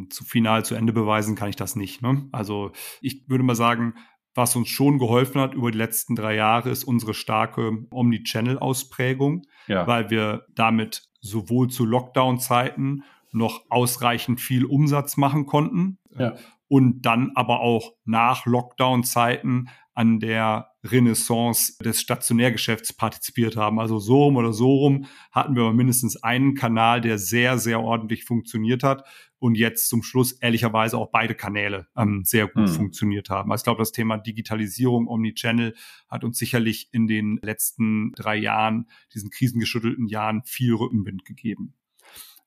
zu 0.09 0.23
final 0.23 0.65
zu 0.65 0.75
Ende 0.75 0.93
beweisen 0.93 1.35
kann 1.35 1.49
ich 1.49 1.55
das 1.55 1.75
nicht. 1.75 2.01
Ne? 2.01 2.27
Also 2.31 2.71
ich 3.01 3.27
würde 3.27 3.43
mal 3.43 3.55
sagen, 3.55 3.95
was 4.33 4.55
uns 4.55 4.67
schon 4.67 4.99
geholfen 4.99 5.39
hat 5.39 5.53
über 5.53 5.71
die 5.71 5.77
letzten 5.77 6.15
drei 6.15 6.35
Jahre, 6.35 6.69
ist 6.69 6.83
unsere 6.83 7.13
starke 7.13 7.85
Omnichannel-Ausprägung, 7.89 9.43
ja. 9.67 9.87
weil 9.87 10.09
wir 10.09 10.45
damit 10.53 11.03
sowohl 11.21 11.69
zu 11.69 11.85
Lockdown-Zeiten 11.85 13.03
noch 13.31 13.63
ausreichend 13.69 14.41
viel 14.41 14.65
Umsatz 14.65 15.17
machen 15.17 15.45
konnten 15.45 15.99
ja. 16.17 16.35
und 16.67 17.01
dann 17.03 17.31
aber 17.35 17.61
auch 17.61 17.93
nach 18.03 18.45
Lockdown-Zeiten 18.45 19.69
an 19.93 20.19
der 20.19 20.71
Renaissance 20.83 21.77
des 21.81 22.01
Stationärgeschäfts 22.01 22.93
partizipiert 22.93 23.55
haben. 23.55 23.79
Also 23.79 23.97
so 23.97 24.25
rum 24.25 24.35
oder 24.35 24.51
so 24.51 24.69
rum 24.69 25.05
hatten 25.31 25.55
wir 25.55 25.71
mindestens 25.71 26.21
einen 26.21 26.53
Kanal, 26.53 26.99
der 26.99 27.17
sehr, 27.17 27.57
sehr 27.57 27.81
ordentlich 27.81 28.25
funktioniert 28.25 28.83
hat 28.83 29.05
und 29.45 29.55
jetzt 29.55 29.89
zum 29.89 30.01
Schluss 30.01 30.31
ehrlicherweise 30.31 30.97
auch 30.97 31.11
beide 31.11 31.35
Kanäle 31.35 31.87
ähm, 31.95 32.23
sehr 32.25 32.47
gut 32.47 32.63
mhm. 32.63 32.73
funktioniert 32.73 33.29
haben. 33.29 33.51
Also 33.51 33.61
ich 33.61 33.65
glaube, 33.65 33.77
das 33.77 33.91
Thema 33.91 34.17
Digitalisierung, 34.17 35.07
Omnichannel 35.07 35.75
hat 36.09 36.23
uns 36.23 36.39
sicherlich 36.39 36.89
in 36.91 37.05
den 37.05 37.37
letzten 37.43 38.11
drei 38.13 38.37
Jahren, 38.37 38.87
diesen 39.13 39.29
krisengeschüttelten 39.29 40.07
Jahren, 40.07 40.41
viel 40.45 40.73
Rückenwind 40.73 41.25
gegeben. 41.25 41.75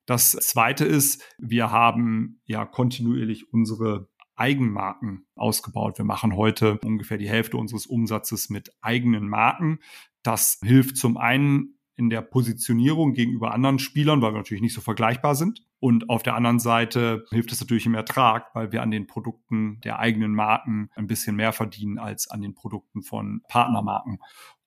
Das 0.07 0.33
zweite 0.33 0.87
ist, 0.87 1.23
wir 1.39 1.71
haben 1.71 2.41
ja 2.47 2.65
kontinuierlich 2.65 3.53
unsere 3.53 4.09
Eigenmarken 4.35 5.25
ausgebaut. 5.37 5.99
Wir 5.99 6.05
machen 6.05 6.35
heute 6.35 6.81
ungefähr 6.85 7.19
die 7.19 7.29
Hälfte 7.29 7.59
unseres 7.59 7.87
Umsatzes 7.87 8.51
mit 8.51 8.73
eigenen 8.81 9.29
Marken. 9.29 9.79
Das 10.25 10.59
hilft 10.65 10.97
zum 10.97 11.17
einen 11.17 11.79
in 11.95 12.11
der 12.11 12.23
Positionierung 12.23 13.13
gegenüber 13.13 13.55
anderen 13.55 13.79
Spielern, 13.79 14.21
weil 14.21 14.33
wir 14.33 14.39
natürlich 14.39 14.63
nicht 14.63 14.75
so 14.75 14.81
vergleichbar 14.81 15.37
sind. 15.37 15.68
Und 15.81 16.11
auf 16.11 16.23
der 16.23 16.35
anderen 16.35 16.59
Seite 16.59 17.25
hilft 17.31 17.53
es 17.53 17.61
natürlich 17.61 17.87
im 17.87 17.95
Ertrag, 17.95 18.55
weil 18.55 18.73
wir 18.73 18.83
an 18.83 18.91
den 18.91 19.07
Produkten 19.07 19.81
der 19.85 19.99
eigenen 19.99 20.35
Marken 20.35 20.91
ein 20.97 21.07
bisschen 21.07 21.37
mehr 21.37 21.53
verdienen 21.53 21.99
als 21.99 22.29
an 22.29 22.43
den 22.43 22.55
Produkten 22.55 23.03
von 23.03 23.43
Partnermarken. 23.49 24.19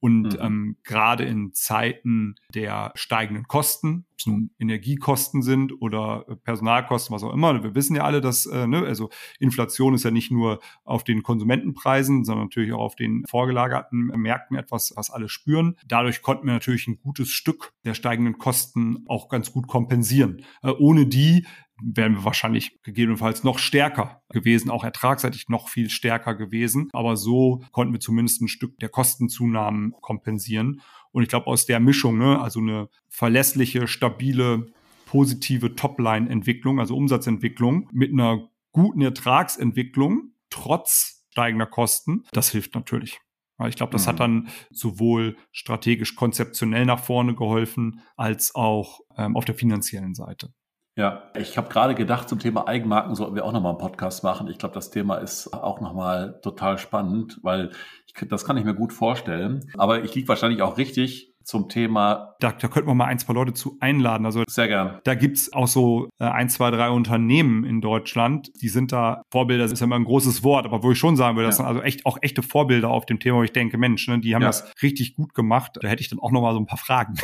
Und 0.02 0.34
mhm. 0.34 0.40
ähm, 0.42 0.78
gerade 0.84 1.26
in 1.26 1.54
Zeiten 1.54 2.36
der 2.56 2.92
steigenden 2.96 3.48
Kosten, 3.48 4.06
ob 4.14 4.20
es 4.20 4.26
nun 4.26 4.50
Energiekosten 4.58 5.44
sind 5.44 5.80
oder 5.80 6.26
Personalkosten, 6.44 7.14
was 7.14 7.24
auch 7.24 7.34
immer, 7.34 7.64
wir 7.64 7.76
wissen 7.76 7.96
ja 7.96 8.04
alle, 8.04 8.20
dass 8.20 8.48
äh, 8.48 8.66
ne, 8.66 8.80
also 8.80 9.12
Inflation 9.40 9.94
ist 9.94 10.04
ja 10.04 10.10
nicht 10.10 10.32
nur 10.32 10.60
auf 10.86 11.04
den 11.04 11.22
Konsumentenpreisen, 11.22 12.26
sondern 12.26 12.46
natürlich 12.46 12.74
auch 12.74 12.80
auf 12.80 12.96
den 12.96 13.26
vorgelagerten 13.28 14.08
Märkten 14.08 14.58
etwas, 14.58 14.92
was 14.96 15.12
alle 15.12 15.30
spüren. 15.30 15.78
Dadurch 15.86 16.24
konnten 16.24 16.48
wir 16.48 16.54
natürlich 16.54 16.88
ein 16.88 16.98
gutes 16.98 17.30
Stück 17.30 17.74
der 17.86 17.94
steigenden 17.94 18.38
Kosten 18.38 19.06
auch 19.08 19.30
ganz 19.30 19.52
gut 19.52 19.68
kompensieren. 19.68 20.44
Äh, 20.62 20.72
ohne 20.72 21.06
die 21.06 21.46
wären 21.84 22.14
wir 22.14 22.26
wahrscheinlich 22.26 22.82
gegebenenfalls 22.84 23.44
noch 23.44 23.58
stärker 23.58 24.22
gewesen, 24.30 24.70
auch 24.70 24.84
ertragsseitig 24.84 25.50
noch 25.50 25.68
viel 25.68 25.90
stärker 25.90 26.36
gewesen. 26.36 26.90
Aber 26.94 27.18
so 27.18 27.64
konnten 27.72 27.94
wir 27.94 28.00
zumindest 28.00 28.42
ein 28.42 28.48
Stück 28.48 28.78
der 28.80 28.90
Kostenzunahmen 28.90 29.94
kompensieren. 30.02 30.82
Und 31.12 31.24
ich 31.24 31.30
glaube, 31.30 31.48
aus 31.48 31.66
der 31.66 31.80
Mischung, 31.80 32.18
ne, 32.18 32.40
also 32.40 32.60
eine 32.60 32.90
verlässliche, 33.10 33.88
stabile, 33.88 34.72
positive 35.06 35.76
Topline-Entwicklung, 35.76 36.80
also 36.80 36.96
Umsatzentwicklung 36.96 37.90
mit 37.92 38.12
einer 38.12 38.50
guten 38.72 39.02
Ertragsentwicklung, 39.02 40.34
trotz 40.50 41.26
steigender 41.32 41.66
Kosten, 41.66 42.24
das 42.32 42.52
hilft 42.52 42.76
natürlich. 42.76 43.20
Ich 43.68 43.76
glaube, 43.76 43.94
das 43.94 44.06
mhm. 44.06 44.10
hat 44.10 44.20
dann 44.20 44.48
sowohl 44.70 45.38
strategisch 45.52 46.16
konzeptionell 46.16 46.86
nach 46.86 47.00
vorne 47.00 47.36
geholfen, 47.36 48.02
als 48.18 48.56
auch 48.56 49.02
ähm, 49.18 49.36
auf 49.36 49.46
der 49.46 49.56
finanziellen 49.56 50.14
Seite. 50.14 50.54
Ja, 50.98 51.32
ich 51.38 51.58
habe 51.58 51.70
gerade 51.70 51.96
gedacht, 51.96 52.28
zum 52.28 52.40
Thema 52.40 52.68
Eigenmarken 52.68 53.16
sollten 53.16 53.36
wir 53.36 53.46
auch 53.46 53.54
nochmal 53.54 53.72
einen 53.72 53.80
Podcast 53.80 54.26
machen. 54.26 54.48
Ich 54.50 54.58
glaube, 54.58 54.76
das 54.76 54.90
Thema 54.92 55.16
ist 55.16 55.54
auch 55.54 55.80
nochmal 55.80 56.40
total 56.42 56.78
spannend, 56.78 57.40
weil 57.44 57.72
ich, 58.08 58.28
das 58.28 58.44
kann 58.44 58.58
ich 58.58 58.66
mir 58.66 58.76
gut 58.76 58.92
vorstellen. 58.92 59.72
Aber 59.78 60.04
ich 60.04 60.14
liege 60.14 60.28
wahrscheinlich 60.28 60.62
auch 60.62 60.78
richtig, 60.78 61.31
zum 61.44 61.70
Thema. 61.70 62.36
Da, 62.40 62.52
da 62.52 62.68
könnten 62.68 62.90
wir 62.90 62.96
mal 62.96 63.06
ein, 63.06 63.20
zwei 63.20 63.34
Leute 63.34 63.54
zu 63.54 63.78
einladen. 63.80 64.26
Also 64.26 64.44
sehr 64.48 64.68
gern. 64.68 65.00
Da 65.04 65.16
gibt's 65.16 65.54
auch 65.54 65.68
so 65.68 66.10
äh, 66.20 66.26
ein, 66.26 66.50
zwei, 66.50 66.72
drei 66.72 66.90
Unternehmen 66.90 67.64
in 67.64 67.82
Deutschland, 67.82 68.52
die 68.62 68.70
sind 68.70 68.92
da 68.92 69.24
Vorbilder, 69.32 69.64
das 69.64 69.72
ist 69.72 69.80
ja 69.80 69.86
immer 69.86 69.96
ein 69.96 70.04
großes 70.06 70.44
Wort, 70.44 70.66
aber 70.66 70.84
wo 70.84 70.92
ich 70.92 70.98
schon 70.98 71.16
sagen 71.16 71.38
würde, 71.38 71.48
das 71.48 71.58
ja. 71.58 71.66
sind 71.66 71.68
also 71.68 71.82
echt 71.82 72.06
auch 72.06 72.18
echte 72.22 72.44
Vorbilder 72.44 72.90
auf 72.90 73.06
dem 73.06 73.20
Thema, 73.20 73.38
wo 73.38 73.44
ich 73.44 73.54
denke, 73.54 73.78
Mensch, 73.78 74.08
ne, 74.08 74.20
die 74.20 74.36
haben 74.36 74.42
ja. 74.42 74.50
das 74.50 74.72
richtig 74.82 75.16
gut 75.16 75.34
gemacht. 75.34 75.78
Da 75.82 75.88
hätte 75.88 76.02
ich 76.02 76.10
dann 76.10 76.20
auch 76.20 76.32
noch 76.32 76.42
mal 76.42 76.54
so 76.54 76.60
ein 76.60 76.66
paar 76.66 76.78
Fragen. 76.78 77.16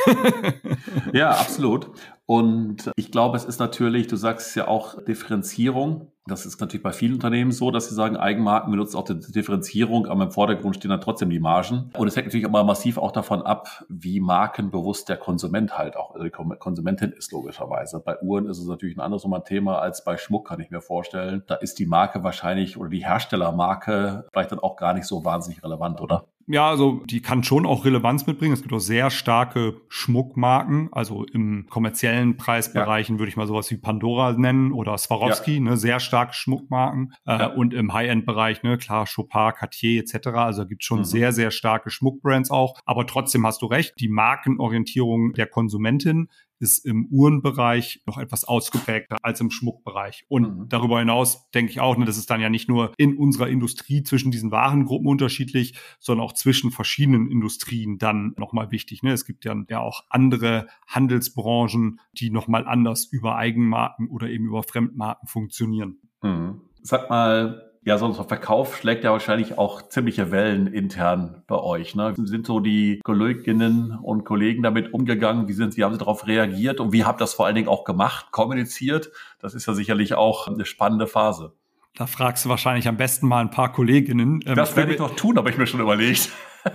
ja, 1.12 1.30
absolut. 1.30 1.90
Und 2.30 2.90
ich 2.96 3.10
glaube, 3.10 3.38
es 3.38 3.46
ist 3.46 3.58
natürlich, 3.58 4.06
du 4.06 4.16
sagst 4.16 4.54
ja 4.54 4.68
auch 4.68 5.02
Differenzierung. 5.02 6.12
Das 6.26 6.44
ist 6.44 6.60
natürlich 6.60 6.82
bei 6.82 6.92
vielen 6.92 7.14
Unternehmen 7.14 7.52
so, 7.52 7.70
dass 7.70 7.88
sie 7.88 7.94
sagen, 7.94 8.18
Eigenmarken 8.18 8.70
benutzen 8.70 8.98
auch 8.98 9.04
die 9.04 9.18
Differenzierung, 9.18 10.04
aber 10.04 10.24
im 10.24 10.30
Vordergrund 10.30 10.76
stehen 10.76 10.90
dann 10.90 11.00
trotzdem 11.00 11.30
die 11.30 11.40
Margen. 11.40 11.90
Und 11.96 12.06
es 12.06 12.16
hängt 12.16 12.26
natürlich 12.26 12.44
immer 12.44 12.64
massiv 12.64 12.98
auch 12.98 13.12
davon 13.12 13.40
ab, 13.40 13.82
wie 13.88 14.20
markenbewusst 14.20 15.08
der 15.08 15.16
Konsument 15.16 15.78
halt 15.78 15.96
auch, 15.96 16.10
also 16.10 16.22
die 16.24 16.30
Konsumentin 16.30 17.12
ist 17.12 17.32
logischerweise. 17.32 17.98
Bei 18.04 18.20
Uhren 18.20 18.44
ist 18.44 18.58
es 18.58 18.66
natürlich 18.66 18.98
ein 18.98 19.00
anderes 19.00 19.24
Thema 19.46 19.78
als 19.78 20.04
bei 20.04 20.18
Schmuck, 20.18 20.48
kann 20.48 20.60
ich 20.60 20.70
mir 20.70 20.82
vorstellen. 20.82 21.44
Da 21.46 21.54
ist 21.54 21.78
die 21.78 21.86
Marke 21.86 22.22
wahrscheinlich 22.24 22.76
oder 22.76 22.90
die 22.90 23.06
Herstellermarke 23.06 24.26
vielleicht 24.30 24.52
dann 24.52 24.58
auch 24.58 24.76
gar 24.76 24.92
nicht 24.92 25.06
so 25.06 25.24
wahnsinnig 25.24 25.64
relevant, 25.64 26.02
oder? 26.02 26.26
Ja, 26.50 26.70
also 26.70 27.02
die 27.04 27.20
kann 27.20 27.44
schon 27.44 27.66
auch 27.66 27.84
Relevanz 27.84 28.26
mitbringen. 28.26 28.54
Es 28.54 28.62
gibt 28.62 28.72
auch 28.72 28.78
sehr 28.78 29.10
starke 29.10 29.82
Schmuckmarken. 29.88 30.88
Also 30.92 31.24
im 31.24 31.66
kommerziellen 31.68 32.38
Preisbereichen 32.38 33.16
ja. 33.16 33.18
würde 33.20 33.28
ich 33.28 33.36
mal 33.36 33.46
sowas 33.46 33.70
wie 33.70 33.76
Pandora 33.76 34.32
nennen 34.32 34.72
oder 34.72 34.96
Swarovski, 34.96 35.56
ja. 35.56 35.60
ne, 35.60 35.76
sehr 35.76 36.00
starke 36.00 36.32
Schmuckmarken. 36.32 37.12
Äh, 37.26 37.38
ja. 37.38 37.46
Und 37.48 37.74
im 37.74 37.92
High-End-Bereich, 37.92 38.62
ne, 38.62 38.78
klar, 38.78 39.06
Chopin, 39.06 39.52
Cartier 39.54 40.00
etc. 40.00 40.28
Also 40.28 40.66
gibt 40.66 40.84
schon 40.84 41.00
mhm. 41.00 41.04
sehr, 41.04 41.32
sehr 41.32 41.50
starke 41.50 41.90
Schmuckbrands 41.90 42.50
auch. 42.50 42.80
Aber 42.86 43.06
trotzdem 43.06 43.46
hast 43.46 43.60
du 43.60 43.66
recht, 43.66 43.94
die 44.00 44.08
Markenorientierung 44.08 45.34
der 45.34 45.46
Konsumentin 45.46 46.28
ist 46.58 46.84
im 46.84 47.06
Uhrenbereich 47.10 48.02
noch 48.06 48.18
etwas 48.18 48.44
ausgeprägter 48.44 49.16
als 49.22 49.40
im 49.40 49.50
Schmuckbereich. 49.50 50.24
Und 50.28 50.42
mhm. 50.42 50.68
darüber 50.68 50.98
hinaus 50.98 51.50
denke 51.50 51.70
ich 51.70 51.80
auch, 51.80 51.96
ne, 51.96 52.04
das 52.04 52.18
ist 52.18 52.30
dann 52.30 52.40
ja 52.40 52.50
nicht 52.50 52.68
nur 52.68 52.92
in 52.96 53.16
unserer 53.16 53.48
Industrie 53.48 54.02
zwischen 54.02 54.30
diesen 54.30 54.50
Warengruppen 54.50 55.06
unterschiedlich, 55.06 55.78
sondern 55.98 56.24
auch 56.24 56.32
zwischen 56.32 56.70
verschiedenen 56.70 57.30
Industrien 57.30 57.98
dann 57.98 58.34
nochmal 58.36 58.70
wichtig. 58.70 59.02
Ne? 59.02 59.12
Es 59.12 59.24
gibt 59.24 59.44
ja, 59.44 59.54
ja 59.68 59.80
auch 59.80 60.04
andere 60.10 60.68
Handelsbranchen, 60.86 62.00
die 62.12 62.30
nochmal 62.30 62.66
anders 62.66 63.06
über 63.06 63.36
Eigenmarken 63.36 64.08
oder 64.08 64.28
eben 64.28 64.46
über 64.46 64.62
Fremdmarken 64.62 65.28
funktionieren. 65.28 65.98
Mhm. 66.22 66.62
Sag 66.82 67.10
mal, 67.10 67.67
ja, 67.88 67.96
so 67.96 68.04
ein 68.04 68.12
Verkauf 68.12 68.76
schlägt 68.76 69.02
ja 69.02 69.12
wahrscheinlich 69.12 69.56
auch 69.56 69.88
ziemliche 69.88 70.30
Wellen 70.30 70.66
intern 70.66 71.42
bei 71.46 71.56
euch. 71.56 71.94
Ne? 71.94 72.12
Wie 72.18 72.26
sind 72.26 72.46
so 72.46 72.60
die 72.60 73.00
Kolleginnen 73.02 73.98
und 74.02 74.26
Kollegen 74.26 74.62
damit 74.62 74.92
umgegangen? 74.92 75.48
Wie 75.48 75.54
sind 75.54 75.72
sie, 75.72 75.82
haben 75.82 75.94
sie 75.94 75.98
darauf 75.98 76.26
reagiert? 76.26 76.80
Und 76.80 76.92
wie 76.92 77.06
habt 77.06 77.18
ihr 77.18 77.24
das 77.24 77.32
vor 77.32 77.46
allen 77.46 77.54
Dingen 77.54 77.68
auch 77.68 77.84
gemacht, 77.84 78.30
kommuniziert? 78.30 79.10
Das 79.40 79.54
ist 79.54 79.66
ja 79.66 79.72
sicherlich 79.72 80.12
auch 80.12 80.48
eine 80.48 80.66
spannende 80.66 81.06
Phase. 81.06 81.54
Da 81.96 82.06
fragst 82.06 82.44
du 82.44 82.50
wahrscheinlich 82.50 82.86
am 82.88 82.98
besten 82.98 83.26
mal 83.26 83.40
ein 83.40 83.50
paar 83.50 83.72
Kolleginnen. 83.72 84.40
Ähm, 84.44 84.54
das 84.54 84.76
werde 84.76 84.92
ich 84.92 84.98
noch 84.98 85.16
tun, 85.16 85.38
habe 85.38 85.48
ich 85.48 85.56
mir 85.56 85.66
schon 85.66 85.80
überlegt. 85.80 86.28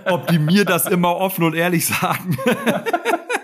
Ob 0.06 0.26
die 0.26 0.40
mir 0.40 0.64
das 0.64 0.88
immer 0.88 1.14
offen 1.14 1.44
und 1.44 1.54
ehrlich 1.54 1.86
sagen. 1.86 2.36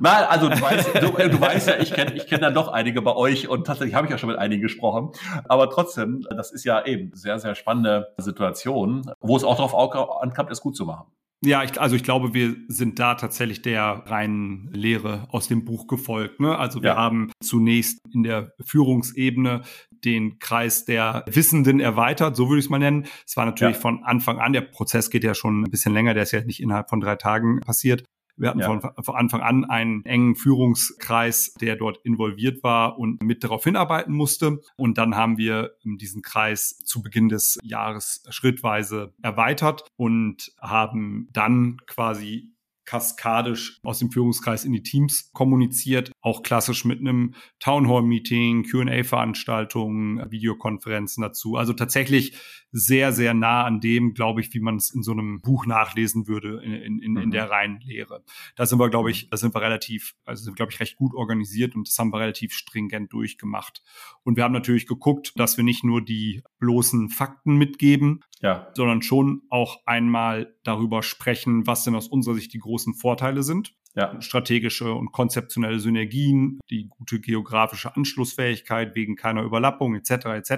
Nein, 0.00 0.24
also 0.28 0.48
du 0.48 0.60
weißt, 0.60 0.94
du, 1.02 1.28
du 1.28 1.40
weißt 1.40 1.68
ja, 1.68 1.78
ich 1.78 1.92
kenne 1.92 2.14
ich 2.14 2.26
kenn 2.26 2.40
dann 2.40 2.54
doch 2.54 2.68
einige 2.68 3.02
bei 3.02 3.14
euch 3.14 3.48
und 3.48 3.66
tatsächlich 3.66 3.94
habe 3.94 4.06
ich 4.06 4.10
ja 4.10 4.18
schon 4.18 4.30
mit 4.30 4.38
einigen 4.38 4.62
gesprochen. 4.62 5.10
Aber 5.48 5.70
trotzdem, 5.70 6.24
das 6.36 6.52
ist 6.52 6.64
ja 6.64 6.84
eben 6.84 7.10
sehr, 7.14 7.38
sehr 7.38 7.54
spannende 7.54 8.14
Situation, 8.18 9.10
wo 9.20 9.36
es 9.36 9.44
auch 9.44 9.56
darauf 9.56 9.74
ankommt, 9.74 10.50
es 10.50 10.60
gut 10.60 10.76
zu 10.76 10.86
machen. 10.86 11.06
Ja, 11.44 11.62
ich, 11.62 11.80
also 11.80 11.94
ich 11.94 12.02
glaube, 12.02 12.34
wir 12.34 12.56
sind 12.66 12.98
da 12.98 13.14
tatsächlich 13.14 13.62
der 13.62 14.02
reinen 14.06 14.70
Lehre 14.72 15.28
aus 15.30 15.46
dem 15.46 15.64
Buch 15.64 15.86
gefolgt. 15.86 16.40
Ne? 16.40 16.58
Also 16.58 16.82
wir 16.82 16.90
ja. 16.90 16.96
haben 16.96 17.30
zunächst 17.40 18.00
in 18.12 18.24
der 18.24 18.54
Führungsebene 18.60 19.62
den 20.04 20.40
Kreis 20.40 20.84
der 20.84 21.24
Wissenden 21.28 21.78
erweitert, 21.78 22.34
so 22.34 22.48
würde 22.48 22.58
ich 22.58 22.64
es 22.64 22.70
mal 22.70 22.78
nennen. 22.78 23.06
Es 23.24 23.36
war 23.36 23.44
natürlich 23.44 23.76
ja. 23.76 23.80
von 23.80 24.02
Anfang 24.02 24.40
an, 24.40 24.52
der 24.52 24.62
Prozess 24.62 25.10
geht 25.10 25.22
ja 25.22 25.34
schon 25.34 25.62
ein 25.62 25.70
bisschen 25.70 25.94
länger, 25.94 26.12
der 26.14 26.24
ist 26.24 26.32
ja 26.32 26.40
nicht 26.42 26.60
innerhalb 26.60 26.88
von 26.88 27.00
drei 27.00 27.14
Tagen 27.14 27.60
passiert. 27.60 28.04
Wir 28.38 28.50
hatten 28.50 28.60
ja. 28.60 28.66
von, 28.66 28.80
von 28.80 29.14
Anfang 29.14 29.40
an 29.40 29.64
einen 29.64 30.04
engen 30.04 30.36
Führungskreis, 30.36 31.54
der 31.60 31.76
dort 31.76 31.98
involviert 32.04 32.62
war 32.62 32.98
und 32.98 33.22
mit 33.22 33.44
darauf 33.44 33.64
hinarbeiten 33.64 34.14
musste. 34.14 34.60
Und 34.76 34.98
dann 34.98 35.16
haben 35.16 35.38
wir 35.38 35.72
diesen 35.84 36.22
Kreis 36.22 36.78
zu 36.84 37.02
Beginn 37.02 37.28
des 37.28 37.58
Jahres 37.62 38.22
schrittweise 38.30 39.12
erweitert 39.22 39.84
und 39.96 40.52
haben 40.60 41.28
dann 41.32 41.78
quasi 41.86 42.52
kaskadisch 42.88 43.80
aus 43.82 43.98
dem 43.98 44.10
Führungskreis 44.10 44.64
in 44.64 44.72
die 44.72 44.82
Teams 44.82 45.30
kommuniziert, 45.32 46.10
auch 46.20 46.42
klassisch 46.42 46.84
mit 46.84 47.00
einem 47.00 47.34
Townhall-Meeting, 47.60 48.64
QA-Veranstaltungen, 48.64 50.30
Videokonferenzen 50.30 51.22
dazu. 51.22 51.56
Also 51.56 51.72
tatsächlich 51.72 52.36
sehr, 52.72 53.12
sehr 53.12 53.34
nah 53.34 53.64
an 53.64 53.80
dem, 53.80 54.14
glaube 54.14 54.40
ich, 54.40 54.52
wie 54.52 54.60
man 54.60 54.76
es 54.76 54.90
in 54.90 55.02
so 55.02 55.12
einem 55.12 55.40
Buch 55.40 55.64
nachlesen 55.66 56.26
würde 56.26 56.60
in, 56.62 56.72
in, 56.72 56.98
in, 56.98 57.16
in 57.16 57.30
der 57.30 57.46
mhm. 57.46 57.50
reinen 57.50 57.80
Lehre. 57.80 58.24
Da 58.56 58.66
sind 58.66 58.78
wir, 58.78 58.90
glaube 58.90 59.10
ich, 59.10 59.30
da 59.30 59.36
sind 59.36 59.54
wir 59.54 59.62
relativ, 59.62 60.14
also 60.24 60.44
sind, 60.44 60.56
glaube 60.56 60.72
ich, 60.72 60.80
recht 60.80 60.96
gut 60.96 61.14
organisiert 61.14 61.74
und 61.74 61.88
das 61.88 61.98
haben 61.98 62.12
wir 62.12 62.20
relativ 62.20 62.52
stringent 62.52 63.12
durchgemacht. 63.12 63.82
Und 64.24 64.36
wir 64.36 64.44
haben 64.44 64.52
natürlich 64.52 64.86
geguckt, 64.86 65.32
dass 65.36 65.56
wir 65.56 65.64
nicht 65.64 65.84
nur 65.84 66.04
die 66.04 66.42
bloßen 66.58 67.08
Fakten 67.10 67.56
mitgeben, 67.56 68.20
ja. 68.40 68.68
sondern 68.74 69.02
schon 69.02 69.42
auch 69.50 69.78
einmal 69.86 70.54
darüber 70.64 71.02
sprechen, 71.02 71.66
was 71.66 71.84
denn 71.84 71.94
aus 71.94 72.08
unserer 72.08 72.34
Sicht 72.34 72.52
die 72.52 72.58
großen 72.58 72.94
Vorteile 72.94 73.42
sind 73.42 73.74
ja. 73.98 74.20
strategische 74.20 74.92
und 74.92 75.10
konzeptionelle 75.12 75.80
Synergien, 75.80 76.60
die 76.70 76.88
gute 76.88 77.20
geografische 77.20 77.96
Anschlussfähigkeit 77.96 78.94
wegen 78.94 79.16
keiner 79.16 79.42
Überlappung 79.42 79.96
etc. 79.96 80.26
etc. 80.26 80.52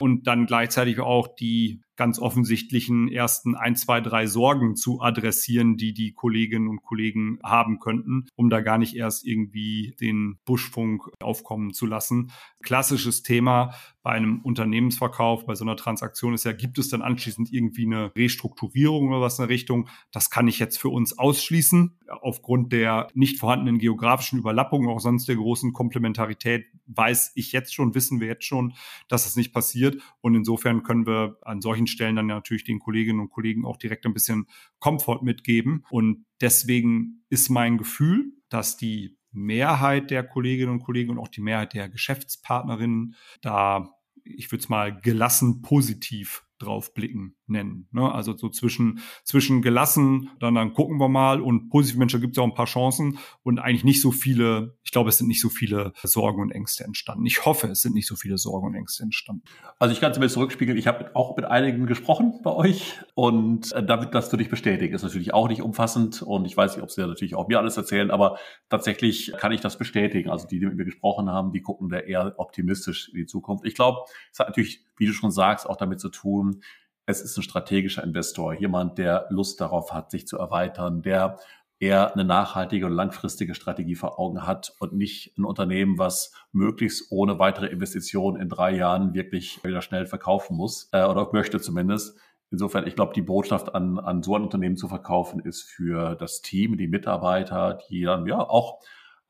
Und 0.00 0.26
dann 0.26 0.46
gleichzeitig 0.46 0.98
auch 0.98 1.28
die 1.28 1.80
ganz 2.00 2.18
offensichtlichen 2.18 3.08
ersten 3.08 3.54
ein, 3.54 3.76
zwei, 3.76 4.00
drei 4.00 4.26
Sorgen 4.26 4.74
zu 4.74 5.02
adressieren, 5.02 5.76
die 5.76 5.92
die 5.92 6.14
Kolleginnen 6.14 6.66
und 6.66 6.80
Kollegen 6.80 7.38
haben 7.44 7.78
könnten, 7.78 8.24
um 8.36 8.48
da 8.48 8.62
gar 8.62 8.78
nicht 8.78 8.96
erst 8.96 9.26
irgendwie 9.26 9.94
den 10.00 10.38
Buschfunk 10.46 11.10
aufkommen 11.20 11.74
zu 11.74 11.84
lassen. 11.84 12.32
Klassisches 12.62 13.22
Thema 13.22 13.74
bei 14.02 14.12
einem 14.12 14.40
Unternehmensverkauf, 14.40 15.44
bei 15.44 15.54
so 15.54 15.64
einer 15.64 15.76
Transaktion 15.76 16.32
ist 16.32 16.44
ja, 16.44 16.52
gibt 16.52 16.78
es 16.78 16.88
dann 16.88 17.02
anschließend 17.02 17.52
irgendwie 17.52 17.84
eine 17.84 18.10
Restrukturierung 18.16 19.08
oder 19.08 19.20
was 19.20 19.38
in 19.38 19.42
der 19.42 19.50
Richtung? 19.50 19.88
Das 20.10 20.30
kann 20.30 20.48
ich 20.48 20.58
jetzt 20.58 20.78
für 20.78 20.88
uns 20.88 21.18
ausschließen. 21.18 21.98
Aufgrund 22.08 22.72
der 22.72 23.08
nicht 23.12 23.38
vorhandenen 23.38 23.78
geografischen 23.78 24.38
Überlappung, 24.38 24.88
auch 24.88 25.00
sonst 25.00 25.28
der 25.28 25.36
großen 25.36 25.74
Komplementarität, 25.74 26.64
weiß 26.86 27.32
ich 27.34 27.52
jetzt 27.52 27.74
schon, 27.74 27.94
wissen 27.94 28.20
wir 28.20 28.26
jetzt 28.26 28.46
schon, 28.46 28.72
dass 29.08 29.24
das 29.24 29.36
nicht 29.36 29.52
passiert. 29.52 30.00
Und 30.22 30.34
insofern 30.34 30.82
können 30.82 31.06
wir 31.06 31.36
an 31.42 31.60
solchen 31.60 31.86
Stellen 31.90 32.16
dann 32.16 32.26
natürlich 32.26 32.64
den 32.64 32.78
Kolleginnen 32.78 33.20
und 33.20 33.30
Kollegen 33.30 33.64
auch 33.64 33.76
direkt 33.76 34.06
ein 34.06 34.14
bisschen 34.14 34.46
Komfort 34.78 35.22
mitgeben. 35.22 35.84
Und 35.90 36.24
deswegen 36.40 37.24
ist 37.28 37.50
mein 37.50 37.78
Gefühl, 37.78 38.32
dass 38.48 38.76
die 38.76 39.18
Mehrheit 39.32 40.10
der 40.10 40.24
Kolleginnen 40.24 40.72
und 40.72 40.82
Kollegen 40.82 41.10
und 41.10 41.18
auch 41.18 41.28
die 41.28 41.40
Mehrheit 41.40 41.74
der 41.74 41.88
Geschäftspartnerinnen 41.88 43.14
da, 43.42 43.94
ich 44.24 44.50
würde 44.50 44.62
es 44.62 44.68
mal 44.68 44.98
gelassen 45.00 45.62
positiv 45.62 46.44
drauf 46.58 46.94
blicken 46.94 47.36
nennen. 47.50 47.88
Ne? 47.92 48.10
Also 48.10 48.36
so 48.36 48.48
zwischen, 48.48 49.00
zwischen 49.24 49.62
gelassen, 49.62 50.30
dann, 50.40 50.54
dann 50.54 50.72
gucken 50.72 50.98
wir 50.98 51.08
mal 51.08 51.40
und 51.40 51.68
positiv 51.68 51.98
Menschen 51.98 52.20
gibt 52.20 52.36
es 52.36 52.38
auch 52.38 52.46
ein 52.46 52.54
paar 52.54 52.66
Chancen 52.66 53.18
und 53.42 53.58
eigentlich 53.58 53.84
nicht 53.84 54.00
so 54.00 54.12
viele, 54.12 54.76
ich 54.82 54.92
glaube, 54.92 55.08
es 55.08 55.18
sind 55.18 55.28
nicht 55.28 55.40
so 55.40 55.48
viele 55.48 55.92
Sorgen 56.02 56.40
und 56.40 56.50
Ängste 56.50 56.84
entstanden. 56.84 57.26
Ich 57.26 57.44
hoffe, 57.44 57.68
es 57.68 57.82
sind 57.82 57.94
nicht 57.94 58.06
so 58.06 58.16
viele 58.16 58.38
Sorgen 58.38 58.68
und 58.68 58.74
Ängste 58.74 59.02
entstanden. 59.02 59.42
Also 59.78 59.92
ich 59.92 60.00
kann 60.00 60.12
es 60.12 60.18
mir 60.18 60.28
zurückspiegeln, 60.28 60.78
ich 60.78 60.86
habe 60.86 61.14
auch 61.14 61.36
mit 61.36 61.44
einigen 61.44 61.86
gesprochen 61.86 62.40
bei 62.42 62.52
euch 62.52 62.98
und 63.14 63.72
äh, 63.72 63.84
damit 63.84 64.14
das 64.14 64.32
würde 64.32 64.42
ich 64.42 64.50
bestätigen, 64.50 64.94
ist 64.94 65.02
natürlich 65.02 65.34
auch 65.34 65.48
nicht 65.48 65.62
umfassend 65.62 66.22
und 66.22 66.44
ich 66.44 66.56
weiß 66.56 66.76
nicht, 66.76 66.82
ob 66.82 66.90
sie 66.90 67.00
ja 67.00 67.06
natürlich 67.06 67.34
auch 67.34 67.48
mir 67.48 67.58
alles 67.58 67.76
erzählen, 67.76 68.10
aber 68.10 68.38
tatsächlich 68.68 69.32
kann 69.38 69.52
ich 69.52 69.60
das 69.60 69.78
bestätigen. 69.78 70.30
Also 70.30 70.46
die, 70.46 70.58
die 70.58 70.66
mit 70.66 70.76
mir 70.76 70.84
gesprochen 70.84 71.28
haben, 71.30 71.52
die 71.52 71.62
gucken 71.62 71.88
da 71.88 71.98
eher 71.98 72.34
optimistisch 72.38 73.08
in 73.08 73.16
die 73.16 73.26
Zukunft. 73.26 73.64
Ich 73.64 73.74
glaube, 73.74 74.00
es 74.32 74.38
hat 74.38 74.48
natürlich, 74.48 74.84
wie 74.96 75.06
du 75.06 75.12
schon 75.12 75.30
sagst, 75.30 75.68
auch 75.68 75.76
damit 75.76 76.00
zu 76.00 76.08
tun, 76.08 76.62
es 77.10 77.20
ist 77.20 77.36
ein 77.36 77.42
strategischer 77.42 78.02
Investor, 78.02 78.54
jemand, 78.54 78.98
der 78.98 79.26
Lust 79.30 79.60
darauf 79.60 79.92
hat, 79.92 80.10
sich 80.10 80.26
zu 80.26 80.38
erweitern, 80.38 81.02
der 81.02 81.38
eher 81.80 82.12
eine 82.12 82.24
nachhaltige 82.24 82.86
und 82.86 82.92
langfristige 82.92 83.54
Strategie 83.54 83.94
vor 83.94 84.18
Augen 84.18 84.46
hat 84.46 84.74
und 84.80 84.92
nicht 84.92 85.36
ein 85.38 85.44
Unternehmen, 85.44 85.98
was 85.98 86.32
möglichst 86.52 87.10
ohne 87.10 87.38
weitere 87.38 87.66
Investitionen 87.66 88.40
in 88.40 88.48
drei 88.48 88.72
Jahren 88.72 89.14
wirklich 89.14 89.64
wieder 89.64 89.80
schnell 89.80 90.06
verkaufen 90.06 90.56
muss 90.56 90.90
äh, 90.92 91.04
oder 91.04 91.30
möchte 91.32 91.60
zumindest. 91.60 92.18
Insofern, 92.50 92.86
ich 92.86 92.96
glaube, 92.96 93.14
die 93.14 93.22
Botschaft 93.22 93.74
an, 93.74 93.98
an 93.98 94.22
so 94.22 94.36
ein 94.36 94.42
Unternehmen 94.42 94.76
zu 94.76 94.88
verkaufen 94.88 95.40
ist 95.40 95.62
für 95.62 96.16
das 96.16 96.42
Team, 96.42 96.76
die 96.76 96.88
Mitarbeiter, 96.88 97.78
die 97.88 98.02
dann 98.02 98.26
ja 98.26 98.40
auch 98.40 98.80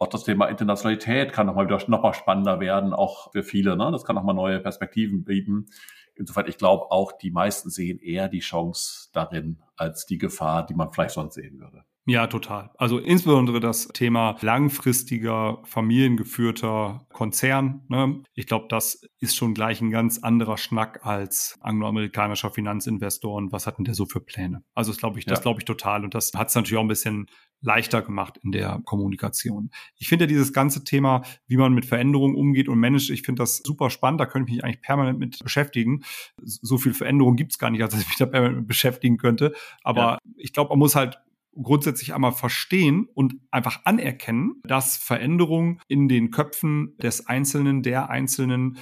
auch 0.00 0.08
das 0.08 0.24
Thema 0.24 0.46
Internationalität 0.46 1.30
kann 1.30 1.46
nochmal 1.46 1.66
wieder 1.66 1.78
nochmal 1.88 2.14
spannender 2.14 2.58
werden, 2.58 2.94
auch 2.94 3.32
für 3.32 3.42
viele. 3.42 3.76
Ne? 3.76 3.90
Das 3.92 4.04
kann 4.04 4.16
nochmal 4.16 4.34
neue 4.34 4.58
Perspektiven 4.58 5.24
bieten. 5.24 5.66
Insofern, 6.20 6.48
ich 6.48 6.58
glaube 6.58 6.90
auch, 6.90 7.12
die 7.12 7.30
meisten 7.30 7.70
sehen 7.70 7.98
eher 7.98 8.28
die 8.28 8.40
Chance 8.40 9.08
darin 9.14 9.62
als 9.74 10.04
die 10.04 10.18
Gefahr, 10.18 10.66
die 10.66 10.74
man 10.74 10.92
vielleicht 10.92 11.14
sonst 11.14 11.34
sehen 11.34 11.58
würde. 11.58 11.86
Ja, 12.10 12.26
total. 12.26 12.70
Also 12.76 12.98
insbesondere 12.98 13.60
das 13.60 13.86
Thema 13.86 14.36
langfristiger, 14.40 15.62
familiengeführter 15.64 17.06
Konzern. 17.12 17.82
Ne? 17.88 18.24
Ich 18.34 18.46
glaube, 18.46 18.66
das 18.68 19.02
ist 19.20 19.36
schon 19.36 19.54
gleich 19.54 19.80
ein 19.80 19.92
ganz 19.92 20.18
anderer 20.18 20.58
Schnack 20.58 21.06
als 21.06 21.56
angloamerikanischer 21.60 22.50
Finanzinvestor 22.50 23.36
und 23.36 23.52
was 23.52 23.68
hat 23.68 23.78
denn 23.78 23.84
der 23.84 23.94
so 23.94 24.06
für 24.06 24.20
Pläne? 24.20 24.64
Also 24.74 24.90
das 24.90 24.98
glaube 24.98 25.20
ich, 25.20 25.24
das 25.24 25.38
ja. 25.38 25.42
glaube 25.42 25.60
ich 25.60 25.64
total. 25.66 26.02
Und 26.02 26.12
das 26.14 26.32
hat 26.34 26.48
es 26.48 26.54
natürlich 26.56 26.78
auch 26.78 26.82
ein 26.84 26.88
bisschen 26.88 27.26
leichter 27.60 28.02
gemacht 28.02 28.40
in 28.42 28.50
der 28.50 28.80
Kommunikation. 28.84 29.70
Ich 29.96 30.08
finde 30.08 30.24
ja 30.24 30.26
dieses 30.26 30.52
ganze 30.52 30.82
Thema, 30.82 31.22
wie 31.46 31.58
man 31.58 31.74
mit 31.74 31.84
Veränderungen 31.84 32.34
umgeht 32.34 32.68
und 32.68 32.80
managt, 32.80 33.10
ich 33.10 33.22
finde 33.22 33.42
das 33.42 33.58
super 33.58 33.88
spannend. 33.88 34.20
Da 34.20 34.26
könnte 34.26 34.50
ich 34.50 34.56
mich 34.56 34.64
eigentlich 34.64 34.82
permanent 34.82 35.20
mit 35.20 35.38
beschäftigen. 35.44 36.02
So 36.42 36.76
viel 36.76 36.94
Veränderung 36.94 37.36
gibt 37.36 37.52
es 37.52 37.58
gar 37.58 37.70
nicht, 37.70 37.82
als 37.82 37.92
dass 37.92 38.02
ich 38.02 38.08
mich 38.08 38.16
da 38.16 38.26
permanent 38.26 38.58
mit 38.58 38.66
beschäftigen 38.66 39.16
könnte. 39.16 39.54
Aber 39.84 40.00
ja. 40.00 40.18
ich 40.38 40.52
glaube, 40.52 40.70
man 40.70 40.80
muss 40.80 40.96
halt 40.96 41.20
grundsätzlich 41.54 42.14
einmal 42.14 42.32
verstehen 42.32 43.08
und 43.14 43.34
einfach 43.50 43.80
anerkennen, 43.84 44.60
dass 44.64 44.96
Veränderung 44.96 45.80
in 45.88 46.08
den 46.08 46.30
Köpfen 46.30 46.96
des 46.98 47.26
Einzelnen, 47.26 47.82
der 47.82 48.10
Einzelnen 48.10 48.78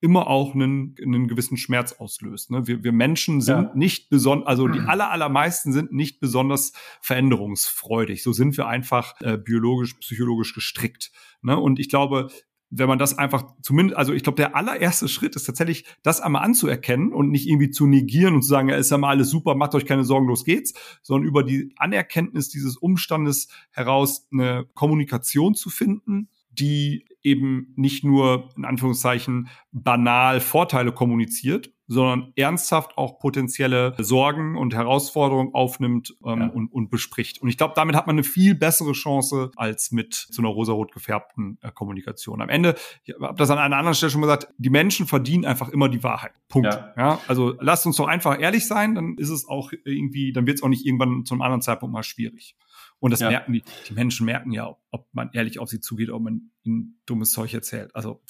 immer 0.00 0.28
auch 0.28 0.54
einen, 0.54 0.94
einen 1.02 1.26
gewissen 1.26 1.56
Schmerz 1.56 1.92
auslöst. 1.92 2.50
Ne? 2.50 2.66
Wir, 2.66 2.84
wir 2.84 2.92
Menschen 2.92 3.40
sind 3.40 3.62
ja. 3.62 3.72
nicht 3.74 4.10
besonders, 4.10 4.46
also 4.46 4.68
die 4.68 4.80
aller, 4.80 5.10
allermeisten 5.10 5.72
sind 5.72 5.92
nicht 5.92 6.20
besonders 6.20 6.72
veränderungsfreudig. 7.00 8.22
So 8.22 8.32
sind 8.32 8.56
wir 8.56 8.66
einfach 8.68 9.14
äh, 9.22 9.38
biologisch, 9.38 9.94
psychologisch 9.94 10.54
gestrickt. 10.54 11.12
Ne? 11.40 11.58
Und 11.58 11.78
ich 11.78 11.88
glaube, 11.88 12.28
wenn 12.70 12.88
man 12.88 12.98
das 12.98 13.16
einfach 13.16 13.44
zumindest, 13.62 13.96
also 13.96 14.12
ich 14.12 14.22
glaube, 14.22 14.36
der 14.36 14.56
allererste 14.56 15.08
Schritt 15.08 15.36
ist 15.36 15.44
tatsächlich, 15.44 15.84
das 16.02 16.20
einmal 16.20 16.42
anzuerkennen 16.42 17.12
und 17.12 17.30
nicht 17.30 17.46
irgendwie 17.46 17.70
zu 17.70 17.86
negieren 17.86 18.34
und 18.34 18.42
zu 18.42 18.48
sagen, 18.48 18.68
ja, 18.68 18.76
ist 18.76 18.90
ja 18.90 18.98
mal 18.98 19.10
alles 19.10 19.30
super, 19.30 19.54
macht 19.54 19.74
euch 19.74 19.86
keine 19.86 20.04
Sorgen, 20.04 20.26
los 20.26 20.44
geht's, 20.44 20.74
sondern 21.02 21.28
über 21.28 21.42
die 21.42 21.72
Anerkenntnis 21.76 22.48
dieses 22.48 22.76
Umstandes 22.76 23.48
heraus 23.70 24.26
eine 24.32 24.66
Kommunikation 24.74 25.54
zu 25.54 25.70
finden, 25.70 26.28
die 26.58 27.06
eben 27.22 27.72
nicht 27.76 28.04
nur 28.04 28.50
in 28.56 28.64
Anführungszeichen 28.64 29.48
banal 29.72 30.40
Vorteile 30.40 30.92
kommuniziert, 30.92 31.70
sondern 31.88 32.32
ernsthaft 32.36 32.96
auch 32.98 33.18
potenzielle 33.18 33.94
Sorgen 33.98 34.56
und 34.56 34.74
Herausforderungen 34.74 35.54
aufnimmt 35.54 36.16
ähm, 36.24 36.40
ja. 36.40 36.46
und, 36.48 36.72
und 36.72 36.90
bespricht. 36.90 37.40
Und 37.40 37.48
ich 37.48 37.56
glaube, 37.56 37.74
damit 37.76 37.94
hat 37.94 38.06
man 38.06 38.14
eine 38.14 38.24
viel 38.24 38.54
bessere 38.54 38.92
Chance 38.92 39.50
als 39.56 39.92
mit 39.92 40.14
so 40.30 40.42
einer 40.42 40.48
rosarot 40.48 40.92
gefärbten 40.92 41.58
äh, 41.62 41.70
Kommunikation. 41.72 42.40
Am 42.42 42.48
Ende, 42.48 42.74
ich 43.04 43.14
habe 43.20 43.34
das 43.36 43.50
an 43.50 43.58
einer 43.58 43.76
anderen 43.76 43.94
Stelle 43.94 44.10
schon 44.10 44.22
gesagt, 44.22 44.48
die 44.58 44.70
Menschen 44.70 45.06
verdienen 45.06 45.44
einfach 45.44 45.68
immer 45.68 45.88
die 45.88 46.02
Wahrheit. 46.02 46.32
Punkt. 46.48 46.72
Ja. 46.72 46.92
ja. 46.96 47.20
also 47.28 47.54
lasst 47.60 47.86
uns 47.86 47.96
doch 47.96 48.08
einfach 48.08 48.40
ehrlich 48.40 48.66
sein, 48.66 48.94
dann 48.94 49.16
ist 49.16 49.30
es 49.30 49.48
auch 49.48 49.72
irgendwie, 49.84 50.32
dann 50.32 50.46
wird 50.46 50.58
es 50.58 50.62
auch 50.62 50.68
nicht 50.68 50.86
irgendwann 50.86 51.24
zu 51.24 51.34
einem 51.34 51.42
anderen 51.42 51.62
Zeitpunkt 51.62 51.92
mal 51.92 52.02
schwierig. 52.02 52.56
Und 52.98 53.10
das 53.10 53.20
ja. 53.20 53.28
merken 53.28 53.52
die, 53.52 53.62
die 53.88 53.94
Menschen 53.94 54.24
merken 54.24 54.52
ja, 54.52 54.74
ob 54.90 55.06
man 55.12 55.30
ehrlich 55.32 55.58
auf 55.58 55.68
sie 55.68 55.80
zugeht, 55.80 56.10
ob 56.10 56.22
man 56.22 56.50
ihnen 56.62 57.00
dummes 57.06 57.32
Zeug 57.32 57.52
erzählt. 57.52 57.94
Also 57.94 58.22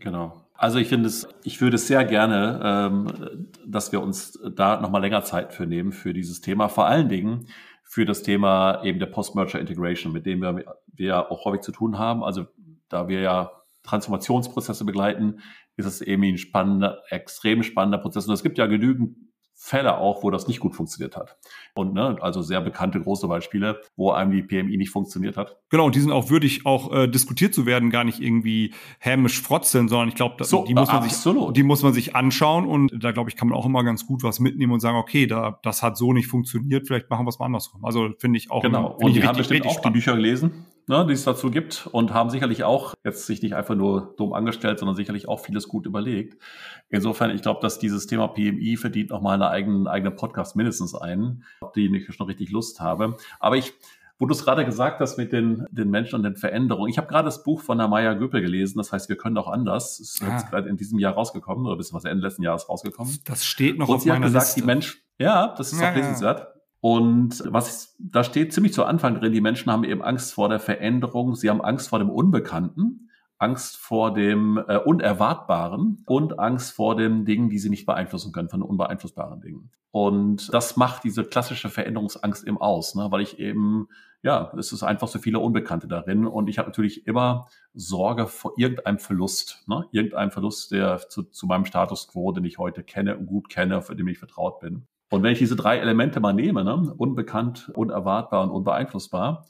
Genau. 0.00 0.44
Also 0.54 0.78
ich 0.78 0.88
finde 0.88 1.08
es, 1.08 1.28
ich 1.44 1.60
würde 1.60 1.76
es 1.76 1.86
sehr 1.86 2.04
gerne, 2.04 2.60
ähm, 2.62 3.48
dass 3.66 3.92
wir 3.92 4.00
uns 4.00 4.38
da 4.54 4.80
nochmal 4.80 5.00
länger 5.00 5.22
Zeit 5.24 5.52
für 5.52 5.66
nehmen 5.66 5.92
für 5.92 6.12
dieses 6.12 6.40
Thema. 6.40 6.68
Vor 6.68 6.86
allen 6.86 7.08
Dingen 7.08 7.48
für 7.82 8.04
das 8.04 8.22
Thema 8.22 8.82
eben 8.84 8.98
der 8.98 9.06
Post-Merger 9.06 9.58
Integration, 9.60 10.12
mit 10.12 10.26
dem 10.26 10.40
wir, 10.40 10.64
wir 10.92 11.30
auch 11.30 11.44
häufig 11.44 11.62
zu 11.62 11.72
tun 11.72 11.98
haben. 11.98 12.22
Also 12.22 12.46
da 12.88 13.08
wir 13.08 13.20
ja 13.20 13.50
Transformationsprozesse 13.82 14.84
begleiten, 14.84 15.40
ist 15.76 15.86
es 15.86 16.00
eben 16.00 16.22
ein 16.24 16.38
spannender, 16.38 17.02
extrem 17.08 17.62
spannender 17.62 17.98
Prozess. 17.98 18.26
Und 18.26 18.34
es 18.34 18.42
gibt 18.42 18.58
ja 18.58 18.66
genügend 18.66 19.16
Fälle 19.60 19.98
auch, 19.98 20.22
wo 20.22 20.30
das 20.30 20.46
nicht 20.46 20.60
gut 20.60 20.76
funktioniert 20.76 21.16
hat. 21.16 21.36
Und 21.74 21.92
ne, 21.92 22.16
also 22.20 22.42
sehr 22.42 22.60
bekannte 22.60 23.00
große 23.00 23.26
Beispiele, 23.26 23.80
wo 23.96 24.12
einem 24.12 24.30
die 24.30 24.42
PMI 24.42 24.76
nicht 24.76 24.90
funktioniert 24.90 25.36
hat. 25.36 25.56
Genau, 25.68 25.86
und 25.86 25.96
die 25.96 26.00
sind 26.00 26.12
auch 26.12 26.30
würdig, 26.30 26.64
auch 26.64 26.92
äh, 26.92 27.08
diskutiert 27.08 27.54
zu 27.54 27.66
werden, 27.66 27.90
gar 27.90 28.04
nicht 28.04 28.20
irgendwie 28.20 28.72
hämisch 29.00 29.42
frotzeln, 29.42 29.88
sondern 29.88 30.08
ich 30.08 30.14
glaube, 30.14 30.44
so, 30.44 30.64
die, 30.64 30.74
muss 30.74 30.92
man 30.92 31.02
sich, 31.02 31.52
die 31.54 31.62
muss 31.64 31.82
man 31.82 31.92
sich 31.92 32.14
anschauen 32.14 32.66
und 32.66 32.92
da 33.02 33.10
glaube 33.10 33.30
ich, 33.30 33.36
kann 33.36 33.48
man 33.48 33.58
auch 33.58 33.66
immer 33.66 33.82
ganz 33.82 34.06
gut 34.06 34.22
was 34.22 34.38
mitnehmen 34.38 34.72
und 34.72 34.78
sagen, 34.78 34.96
okay, 34.96 35.26
da, 35.26 35.58
das 35.64 35.82
hat 35.82 35.96
so 35.96 36.12
nicht 36.12 36.28
funktioniert, 36.28 36.86
vielleicht 36.86 37.10
machen 37.10 37.26
wir 37.26 37.30
es 37.30 37.40
mal 37.40 37.46
andersrum. 37.46 37.84
Also 37.84 38.10
finde 38.20 38.38
ich 38.38 38.52
auch. 38.52 38.62
Genau, 38.62 38.96
und 39.00 39.16
die 39.16 39.26
haben 39.26 39.36
bestimmt 39.36 39.66
auch 39.66 39.80
die 39.80 39.90
Bücher 39.90 40.14
gelesen 40.14 40.67
ne, 40.88 41.06
die 41.06 41.12
es 41.12 41.24
dazu 41.24 41.50
gibt 41.50 41.88
und 41.92 42.12
haben 42.12 42.30
sicherlich 42.30 42.64
auch 42.64 42.94
jetzt 43.04 43.26
sich 43.26 43.42
nicht 43.42 43.54
einfach 43.54 43.74
nur 43.74 44.14
dumm 44.16 44.32
angestellt, 44.32 44.78
sondern 44.78 44.96
sicherlich 44.96 45.28
auch 45.28 45.40
vieles 45.40 45.68
gut 45.68 45.86
überlegt. 45.86 46.40
Insofern, 46.88 47.30
ich 47.30 47.42
glaube, 47.42 47.60
dass 47.60 47.78
dieses 47.78 48.06
Thema 48.06 48.28
PMI 48.28 48.76
verdient 48.76 49.10
nochmal 49.10 49.34
einen 49.34 49.42
eigenen, 49.42 49.86
eigenen 49.86 50.16
Podcast 50.16 50.56
mindestens 50.56 50.94
einen, 50.94 51.44
die 51.76 51.94
ich 51.94 52.14
schon 52.14 52.26
richtig 52.26 52.50
Lust 52.50 52.80
habe. 52.80 53.16
Aber 53.38 53.56
ich, 53.56 53.74
wo 54.18 54.26
du 54.26 54.32
es 54.32 54.44
gerade 54.44 54.64
gesagt 54.64 55.00
hast 55.00 55.16
mit 55.18 55.32
den, 55.32 55.66
den 55.70 55.90
Menschen 55.90 56.16
und 56.16 56.22
den 56.24 56.36
Veränderungen. 56.36 56.90
Ich 56.90 56.98
habe 56.98 57.06
gerade 57.06 57.26
das 57.26 57.44
Buch 57.44 57.60
von 57.60 57.78
der 57.78 57.86
Maya 57.86 58.14
Göpel 58.14 58.40
gelesen, 58.40 58.78
das 58.78 58.92
heißt, 58.92 59.08
wir 59.08 59.16
können 59.16 59.38
auch 59.38 59.48
anders. 59.48 60.00
Es 60.00 60.20
ah. 60.22 60.36
ist 60.36 60.50
gerade 60.50 60.68
in 60.68 60.76
diesem 60.76 60.98
Jahr 60.98 61.14
rausgekommen 61.14 61.66
oder 61.66 61.76
bis 61.76 61.92
was 61.92 62.04
Ende 62.04 62.26
letzten 62.26 62.42
Jahres 62.42 62.68
rausgekommen. 62.68 63.18
Das 63.26 63.44
steht 63.44 63.78
noch 63.78 63.88
und 63.88 63.96
auf 63.96 64.06
meiner 64.06 64.26
gesagt, 64.26 64.46
Liste. 64.46 64.60
die 64.60 64.66
Mensch, 64.66 65.04
ja, 65.18 65.54
das 65.56 65.72
ist 65.72 65.80
ja, 65.80 65.90
auch 65.90 65.94
lesenswert. 65.94 66.40
Ja. 66.40 66.57
Und 66.80 67.42
was 67.46 67.96
da 67.98 68.22
steht 68.22 68.52
ziemlich 68.52 68.72
zu 68.72 68.84
Anfang 68.84 69.16
drin, 69.16 69.32
die 69.32 69.40
Menschen 69.40 69.70
haben 69.72 69.84
eben 69.84 70.02
Angst 70.02 70.34
vor 70.34 70.48
der 70.48 70.60
Veränderung, 70.60 71.34
sie 71.34 71.50
haben 71.50 71.60
Angst 71.60 71.88
vor 71.88 71.98
dem 71.98 72.10
Unbekannten, 72.10 73.10
Angst 73.38 73.76
vor 73.76 74.12
dem 74.14 74.58
äh, 74.68 74.78
Unerwartbaren 74.78 76.02
und 76.06 76.38
Angst 76.38 76.72
vor 76.72 76.96
den 76.96 77.24
Dingen, 77.24 77.48
die 77.48 77.58
sie 77.58 77.70
nicht 77.70 77.86
beeinflussen 77.86 78.32
können, 78.32 78.48
von 78.48 78.62
unbeeinflussbaren 78.62 79.40
Dingen. 79.40 79.70
Und 79.90 80.52
das 80.52 80.76
macht 80.76 81.04
diese 81.04 81.24
klassische 81.24 81.68
Veränderungsangst 81.68 82.46
eben 82.46 82.58
aus, 82.58 82.94
ne? 82.94 83.06
weil 83.10 83.22
ich 83.22 83.38
eben, 83.38 83.88
ja, 84.22 84.52
es 84.58 84.72
ist 84.72 84.82
einfach 84.82 85.08
so 85.08 85.18
viele 85.18 85.38
Unbekannte 85.38 85.88
darin 85.88 86.26
und 86.26 86.48
ich 86.48 86.58
habe 86.58 86.68
natürlich 86.68 87.06
immer 87.06 87.48
Sorge 87.74 88.26
vor 88.26 88.52
irgendeinem 88.56 88.98
Verlust, 88.98 89.64
ne? 89.66 89.84
irgendeinem 89.92 90.30
Verlust, 90.30 90.72
der 90.72 90.98
zu, 91.08 91.22
zu 91.22 91.46
meinem 91.46 91.64
Status 91.64 92.08
quo, 92.08 92.32
den 92.32 92.44
ich 92.44 92.58
heute 92.58 92.82
kenne 92.82 93.16
und 93.16 93.26
gut 93.26 93.48
kenne, 93.48 93.82
für 93.82 93.96
den 93.96 94.06
ich 94.08 94.18
vertraut 94.18 94.60
bin. 94.60 94.86
Und 95.10 95.22
wenn 95.22 95.32
ich 95.32 95.38
diese 95.38 95.56
drei 95.56 95.78
Elemente 95.78 96.20
mal 96.20 96.32
nehme, 96.32 96.64
ne, 96.64 96.94
unbekannt, 96.96 97.70
unerwartbar 97.74 98.42
und 98.42 98.50
unbeeinflussbar, 98.50 99.46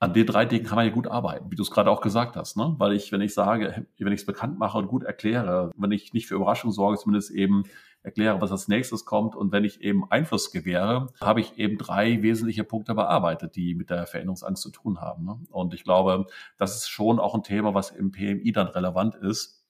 an 0.00 0.12
den 0.12 0.26
drei 0.26 0.44
Dingen 0.46 0.64
kann 0.66 0.74
man 0.74 0.86
ja 0.86 0.92
gut 0.92 1.06
arbeiten, 1.06 1.48
wie 1.52 1.54
du 1.54 1.62
es 1.62 1.70
gerade 1.70 1.88
auch 1.88 2.00
gesagt 2.00 2.34
hast, 2.34 2.56
ne? 2.56 2.74
Weil 2.78 2.92
ich, 2.92 3.12
wenn 3.12 3.20
ich 3.20 3.34
sage, 3.34 3.86
wenn 3.98 4.12
ich 4.12 4.20
es 4.22 4.26
bekannt 4.26 4.58
mache 4.58 4.76
und 4.76 4.88
gut 4.88 5.04
erkläre, 5.04 5.70
wenn 5.76 5.92
ich 5.92 6.12
nicht 6.12 6.26
für 6.26 6.34
Überraschung 6.34 6.72
sorge, 6.72 6.98
zumindest 6.98 7.30
eben 7.30 7.62
erkläre, 8.02 8.40
was 8.40 8.50
als 8.50 8.66
nächstes 8.66 9.04
kommt 9.04 9.36
und 9.36 9.52
wenn 9.52 9.62
ich 9.62 9.80
eben 9.80 10.10
Einfluss 10.10 10.50
gewähre, 10.50 11.06
habe 11.20 11.40
ich 11.40 11.56
eben 11.56 11.78
drei 11.78 12.20
wesentliche 12.20 12.64
Punkte 12.64 12.96
bearbeitet, 12.96 13.54
die 13.54 13.76
mit 13.76 13.90
der 13.90 14.08
Veränderungsangst 14.08 14.62
zu 14.62 14.70
tun 14.70 15.00
haben. 15.00 15.24
Ne? 15.24 15.38
Und 15.52 15.72
ich 15.72 15.84
glaube, 15.84 16.26
das 16.58 16.76
ist 16.76 16.88
schon 16.88 17.20
auch 17.20 17.36
ein 17.36 17.44
Thema, 17.44 17.74
was 17.74 17.90
im 17.90 18.10
PMI 18.10 18.50
dann 18.50 18.66
relevant 18.66 19.14
ist, 19.14 19.64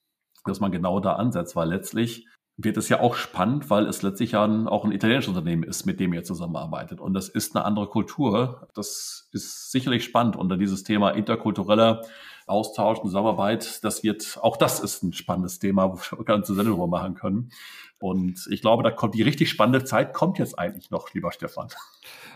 dass 0.46 0.61
man 0.61 0.72
genau 0.72 0.98
da 1.01 1.16
ansetzt, 1.16 1.57
weil 1.57 1.68
letztlich 1.68 2.27
wird 2.57 2.77
es 2.77 2.88
ja 2.88 3.01
auch 3.01 3.15
spannend, 3.15 3.71
weil 3.71 3.87
es 3.87 4.03
letztlich 4.03 4.33
ja 4.33 4.45
auch 4.45 4.85
ein 4.85 4.93
italienisches 4.93 5.29
Unternehmen 5.29 5.62
ist, 5.62 5.87
mit 5.87 6.01
dem 6.01 6.12
ihr 6.12 6.23
zusammenarbeitet. 6.23 7.01
Und 7.01 7.15
das 7.15 7.29
ist 7.29 7.57
eine 7.57 7.65
andere 7.65 7.88
Kultur. 7.88 8.69
Das 8.75 9.29
ist 9.33 9.71
sicherlich 9.71 10.05
spannend. 10.05 10.37
Dann 10.38 10.59
dieses 10.59 10.83
Thema 10.83 11.11
interkultureller 11.11 12.03
Austausch 12.53 12.99
und 12.99 13.07
Zusammenarbeit, 13.07 13.83
das 13.83 14.03
wird, 14.03 14.38
auch 14.43 14.57
das 14.57 14.81
ist 14.81 15.03
ein 15.03 15.12
spannendes 15.12 15.59
Thema, 15.59 15.93
wo 15.93 15.97
wir 15.97 16.25
ganze 16.25 16.55
Sendung 16.55 16.75
drüber 16.75 16.87
machen 16.87 17.15
können. 17.15 17.51
Und 17.99 18.49
ich 18.51 18.61
glaube, 18.61 18.83
da 18.83 18.91
kommt 18.91 19.15
die 19.15 19.23
richtig 19.23 19.49
spannende 19.49 19.85
Zeit, 19.85 20.12
kommt 20.12 20.38
jetzt 20.38 20.59
eigentlich 20.59 20.91
noch, 20.91 21.15
lieber 21.15 21.31
Stefan. 21.31 21.69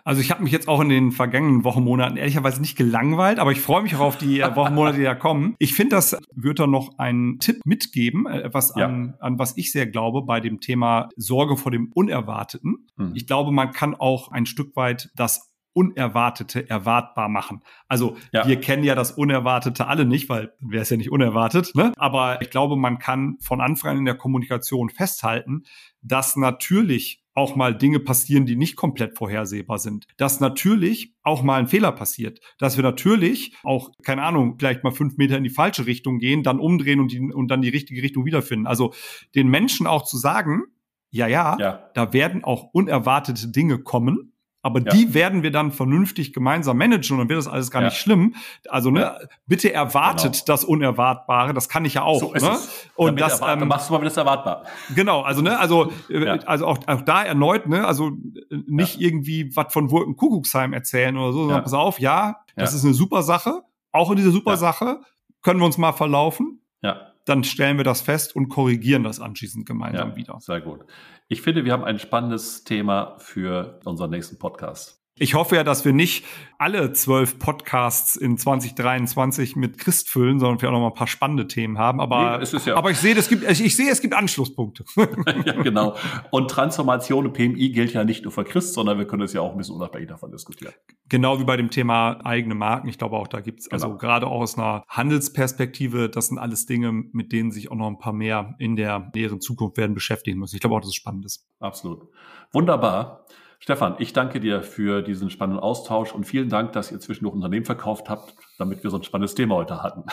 Also 0.05 0.21
ich 0.21 0.31
habe 0.31 0.45
mich 0.45 0.53
jetzt 0.53 0.69
auch 0.69 0.81
in 0.81 0.89
den 0.89 1.11
vergangenen 1.11 1.65
Wochenmonaten 1.65 2.17
ehrlicherweise 2.17 2.61
nicht 2.61 2.77
gelangweilt, 2.77 3.41
aber 3.41 3.51
ich 3.51 3.61
freue 3.61 3.83
mich 3.83 3.97
auch 3.97 4.01
auf 4.01 4.17
die 4.17 4.39
äh, 4.39 4.55
Wochenmonate, 4.57 4.99
die 4.99 5.03
da 5.03 5.17
kommen. 5.17 5.57
Ich 5.59 5.75
finde, 5.75 5.97
das 5.97 6.17
wird 6.33 6.61
da 6.61 6.69
noch 6.69 6.99
einen 6.99 7.41
Tipp 7.41 7.63
mitgeben, 7.65 8.27
äh, 8.27 8.43
etwas 8.43 8.75
ja. 8.77 8.87
an, 8.87 9.15
an 9.19 9.41
was 9.41 9.57
ich 9.57 9.73
sehr 9.73 9.89
glaube 9.89 10.23
bei 10.23 10.39
dem 10.39 10.61
Thema 10.61 11.09
Sorge 11.17 11.57
vor 11.57 11.73
dem 11.73 11.91
Unerwarteten. 11.93 12.87
Hm. 12.97 13.13
Ich 13.17 13.27
glaube, 13.27 13.51
man 13.51 13.73
kann 13.73 13.97
auch 13.97 14.31
ein 14.31 14.47
Stück 14.47 14.77
weit 14.77 15.11
das 15.17 15.51
Unerwartete 15.77 16.71
erwartbar 16.71 17.29
machen. 17.29 17.61
Also 17.87 18.17
ja. 18.33 18.49
wir 18.49 18.59
kennen 18.61 18.83
ja 18.83 18.95
das 18.95 19.13
Unerwartete 19.13 19.87
alle 19.87 20.07
nicht, 20.07 20.31
weil 20.31 20.55
wäre 20.59 20.83
es 20.83 20.91
ja 20.91 20.97
nicht 20.97 21.13
unerwartet. 21.13 21.73
Ne? 21.75 21.93
Aber 21.99 22.41
ich 22.41 22.49
glaube, 22.49 22.77
man 22.77 22.99
kann 22.99 23.37
von 23.41 23.61
Anfang 23.61 23.91
an 23.91 23.99
in 23.99 24.05
der 24.07 24.17
Kommunikation 24.17 24.89
festhalten, 24.89 25.65
dass 26.01 26.37
natürlich 26.37 27.23
auch 27.35 27.55
mal 27.55 27.77
Dinge 27.77 28.01
passieren, 28.01 28.47
die 28.47 28.57
nicht 28.57 28.77
komplett 28.77 29.19
vorhersehbar 29.19 29.79
sind. 29.79 30.07
Dass 30.17 30.41
natürlich 30.41 31.15
auch 31.23 31.43
mal 31.43 31.61
ein 31.61 31.67
Fehler 31.67 31.93
passiert. 31.93 32.41
Dass 32.59 32.77
wir 32.79 32.83
natürlich 32.83 33.55
auch, 33.63 33.91
keine 34.03 34.23
Ahnung, 34.23 34.57
vielleicht 34.59 34.83
mal 34.83 34.91
fünf 34.91 35.19
Meter 35.19 35.37
in 35.37 35.45
die 35.45 35.51
falsche 35.51 35.85
Richtung 35.85 36.19
gehen, 36.19 36.43
dann 36.43 36.59
umdrehen 36.59 36.99
und, 36.99 37.13
die, 37.13 37.21
und 37.21 37.49
dann 37.49 37.61
die 37.61 37.69
richtige 37.69 38.03
Richtung 38.03 38.25
wiederfinden. 38.25 38.67
Also 38.67 38.95
den 39.35 39.49
Menschen 39.49 39.87
auch 39.87 40.05
zu 40.05 40.17
sagen, 40.17 40.63
ja, 41.11 41.27
ja, 41.27 41.57
ja, 41.59 41.91
da 41.95 42.13
werden 42.13 42.43
auch 42.43 42.71
unerwartete 42.73 43.49
Dinge 43.49 43.79
kommen. 43.79 44.33
Aber 44.67 44.81
ja. 44.81 44.91
die 44.91 45.15
werden 45.15 45.45
wir 45.45 45.53
dann 45.53 45.71
vernünftig 45.71 46.33
gemeinsam 46.33 46.77
managen 46.77 47.15
und 47.15 47.21
dann 47.21 47.29
wird 47.29 47.39
das 47.39 47.47
alles 47.47 47.71
gar 47.71 47.83
ja. 47.83 47.89
nicht 47.89 47.99
schlimm. 47.99 48.35
Also 48.69 48.91
ne, 48.91 49.17
bitte 49.47 49.73
erwartet 49.73 50.33
genau. 50.33 50.45
das 50.45 50.65
Unerwartbare, 50.65 51.55
das 51.55 51.69
kann 51.69 51.85
ich 51.85 51.95
ja 51.95 52.03
auch. 52.03 52.19
So 52.19 52.33
ne? 52.33 52.59
Und 52.97 53.21
Damit 53.21 53.21
das 53.21 53.41
ähm, 53.47 53.69
machst 53.69 53.89
du 53.89 53.93
mal 53.93 54.01
wieder 54.01 54.09
das 54.09 54.17
erwartbar. 54.17 54.65
Genau, 54.93 55.23
also 55.23 55.41
ne, 55.41 55.57
also 55.57 55.93
äh, 56.11 56.25
ja. 56.25 56.35
also 56.47 56.67
auch, 56.67 56.79
auch 56.89 57.03
da 57.03 57.23
erneut, 57.23 57.69
ne, 57.69 57.87
also 57.87 58.09
äh, 58.09 58.57
nicht 58.67 59.01
irgendwie 59.01 59.55
was 59.55 59.73
von 59.73 59.93
Wolken 59.93 60.17
Kuckucksheim 60.17 60.73
erzählen 60.73 61.17
oder 61.17 61.33
so, 61.33 61.43
sondern 61.45 61.63
pass 61.63 61.73
auf, 61.73 62.01
ja, 62.01 62.41
das 62.57 62.75
ist 62.75 62.85
eine 62.85 62.95
super 62.95 63.23
Sache. 63.23 63.63
Auch 63.93 64.11
in 64.11 64.17
dieser 64.17 64.33
super 64.33 64.57
Sache 64.57 64.99
können 65.43 65.61
wir 65.61 65.67
uns 65.67 65.79
mal 65.79 65.93
verlaufen. 65.93 66.61
Ja 66.83 67.13
dann 67.27 67.45
stellen 67.45 67.77
wir 67.77 67.85
das 67.85 68.01
fest 68.01 68.35
und 68.35 68.49
korrigieren 68.49 69.03
das 69.03 69.21
anschließend 69.21 69.67
gemeinsam 69.67 70.11
ja, 70.11 70.17
wieder. 70.17 70.41
Sehr 70.41 70.61
gut. 70.61 70.81
Ich 71.29 71.43
finde, 71.43 71.65
wir 71.65 71.73
haben 71.73 71.85
ein 71.85 71.99
spannendes 71.99 72.65
Thema 72.65 73.17
für 73.19 73.81
unseren 73.85 74.11
nächsten 74.11 74.39
Podcast. 74.39 74.96
Ich 75.19 75.33
hoffe 75.33 75.57
ja, 75.57 75.65
dass 75.65 75.87
wir 75.87 75.95
nicht 75.95 76.27
alle 76.59 76.93
zwölf 76.93 77.39
Podcasts 77.39 78.17
in 78.17 78.37
2023 78.37 79.57
mit 79.57 79.79
Christ 79.79 80.11
füllen, 80.11 80.39
sondern 80.39 80.61
wir 80.61 80.69
auch 80.69 80.73
noch 80.73 80.81
mal 80.81 80.89
ein 80.89 80.95
paar 80.95 81.07
spannende 81.07 81.49
Themen 81.49 81.79
haben. 81.79 82.03
Aber, 82.03 82.39
nee, 82.39 82.59
ja 82.67 82.77
aber 82.77 82.91
ich 82.91 82.99
sehe, 82.99 83.17
es 83.17 83.31
gibt, 83.31 83.43
ich, 83.51 83.65
ich 83.65 83.77
sehe, 83.77 83.91
es 83.91 84.03
gibt 84.03 84.13
Anschlusspunkte. 84.13 84.85
ja, 85.47 85.63
genau. 85.63 85.97
Und 86.31 86.51
Transformation 86.51 87.27
und 87.27 87.33
PMI 87.33 87.71
gilt 87.71 87.95
ja 87.95 88.05
nicht 88.05 88.25
nur 88.25 88.33
für 88.33 88.45
Christ, 88.45 88.75
sondern 88.75 88.99
wir 88.99 89.07
können 89.07 89.23
es 89.23 89.33
ja 89.33 89.41
auch 89.41 89.53
ein 89.53 89.57
bisschen 89.57 89.77
unabhängig 89.77 90.09
davon 90.09 90.33
diskutieren. 90.33 90.75
Genau 91.09 91.41
wie 91.41 91.45
bei 91.45 91.57
dem 91.57 91.71
Thema 91.71 92.21
eigene 92.23 92.55
Marken. 92.55 92.89
Ich 92.89 92.99
glaube 92.99 93.17
auch, 93.17 93.27
da 93.27 93.41
gibt's 93.41 93.71
also 93.73 93.87
genau. 93.87 93.99
gerade 93.99 94.27
auch 94.27 94.43
aus 94.43 94.59
einer 94.59 94.85
Handelsperspektive, 94.87 96.11
das 96.11 96.27
sind 96.27 96.39
alles 96.39 96.67
Dinge, 96.67 96.93
mit 96.93 97.33
denen 97.33 97.53
sich 97.53 97.71
auch 97.71 97.77
noch 97.77 97.89
ein 97.89 97.99
paar 97.99 98.13
mehr 98.13 98.55
in 98.59 98.77
der 98.77 99.11
näheren 99.15 99.41
Zukunft 99.41 99.79
werden 99.79 99.95
beschäftigen 99.95 100.39
müssen. 100.39 100.57
Ich 100.57 100.61
glaube 100.61 100.77
auch, 100.77 100.81
dass 100.81 100.91
es 100.91 100.95
spannend 100.95 101.25
ist. 101.25 101.47
Absolut. 101.59 102.07
Wunderbar. 102.53 103.25
Stefan, 103.59 103.97
ich 103.99 104.13
danke 104.13 104.41
dir 104.41 104.63
für 104.63 105.03
diesen 105.03 105.31
spannenden 105.31 105.63
Austausch 105.63 106.13
und 106.13 106.25
vielen 106.25 106.49
Dank, 106.49 106.73
dass 106.73 106.93
ihr 106.93 107.01
zwischendurch 107.01 107.35
Unternehmen 107.35 107.65
verkauft 107.65 108.09
habt, 108.09 108.35
damit 108.59 108.83
wir 108.83 108.91
so 108.91 108.99
ein 108.99 109.03
spannendes 109.03 109.35
Thema 109.35 109.57
heute 109.57 109.83
hatten. 109.83 110.05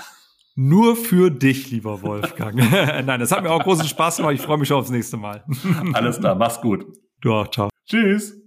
Nur 0.56 0.96
für 0.96 1.32
dich, 1.32 1.72
lieber 1.72 2.02
Wolfgang. 2.04 2.56
Nein, 3.06 3.20
das 3.20 3.32
hat 3.32 3.44
mir 3.44 3.52
auch 3.52 3.64
großen 3.64 3.88
Spaß 3.88 4.18
gemacht. 4.18 4.36
Ich 4.36 4.42
freue 4.42 4.58
mich 4.58 4.68
schon 4.68 4.78
aufs 4.78 4.92
nächste 4.92 5.18
Mal. 5.18 5.44
Alles 5.94 6.20
klar, 6.20 6.36
mach's 6.36 6.62
gut. 6.62 6.86
Du 7.22 7.34
auch, 7.34 7.48
ciao. 7.50 7.70
Tschüss. 7.86 8.40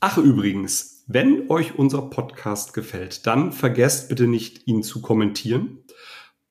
Ach 0.00 0.18
übrigens, 0.18 1.04
wenn 1.08 1.50
euch 1.50 1.78
unser 1.78 2.02
Podcast 2.02 2.72
gefällt, 2.72 3.26
dann 3.26 3.52
vergesst 3.52 4.08
bitte 4.08 4.26
nicht, 4.26 4.66
ihn 4.66 4.82
zu 4.82 5.00
kommentieren 5.00 5.84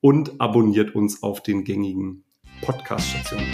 und 0.00 0.40
abonniert 0.40 0.94
uns 0.94 1.22
auf 1.22 1.42
den 1.42 1.64
gängigen 1.64 2.24
Podcast-Stationen. 2.62 3.46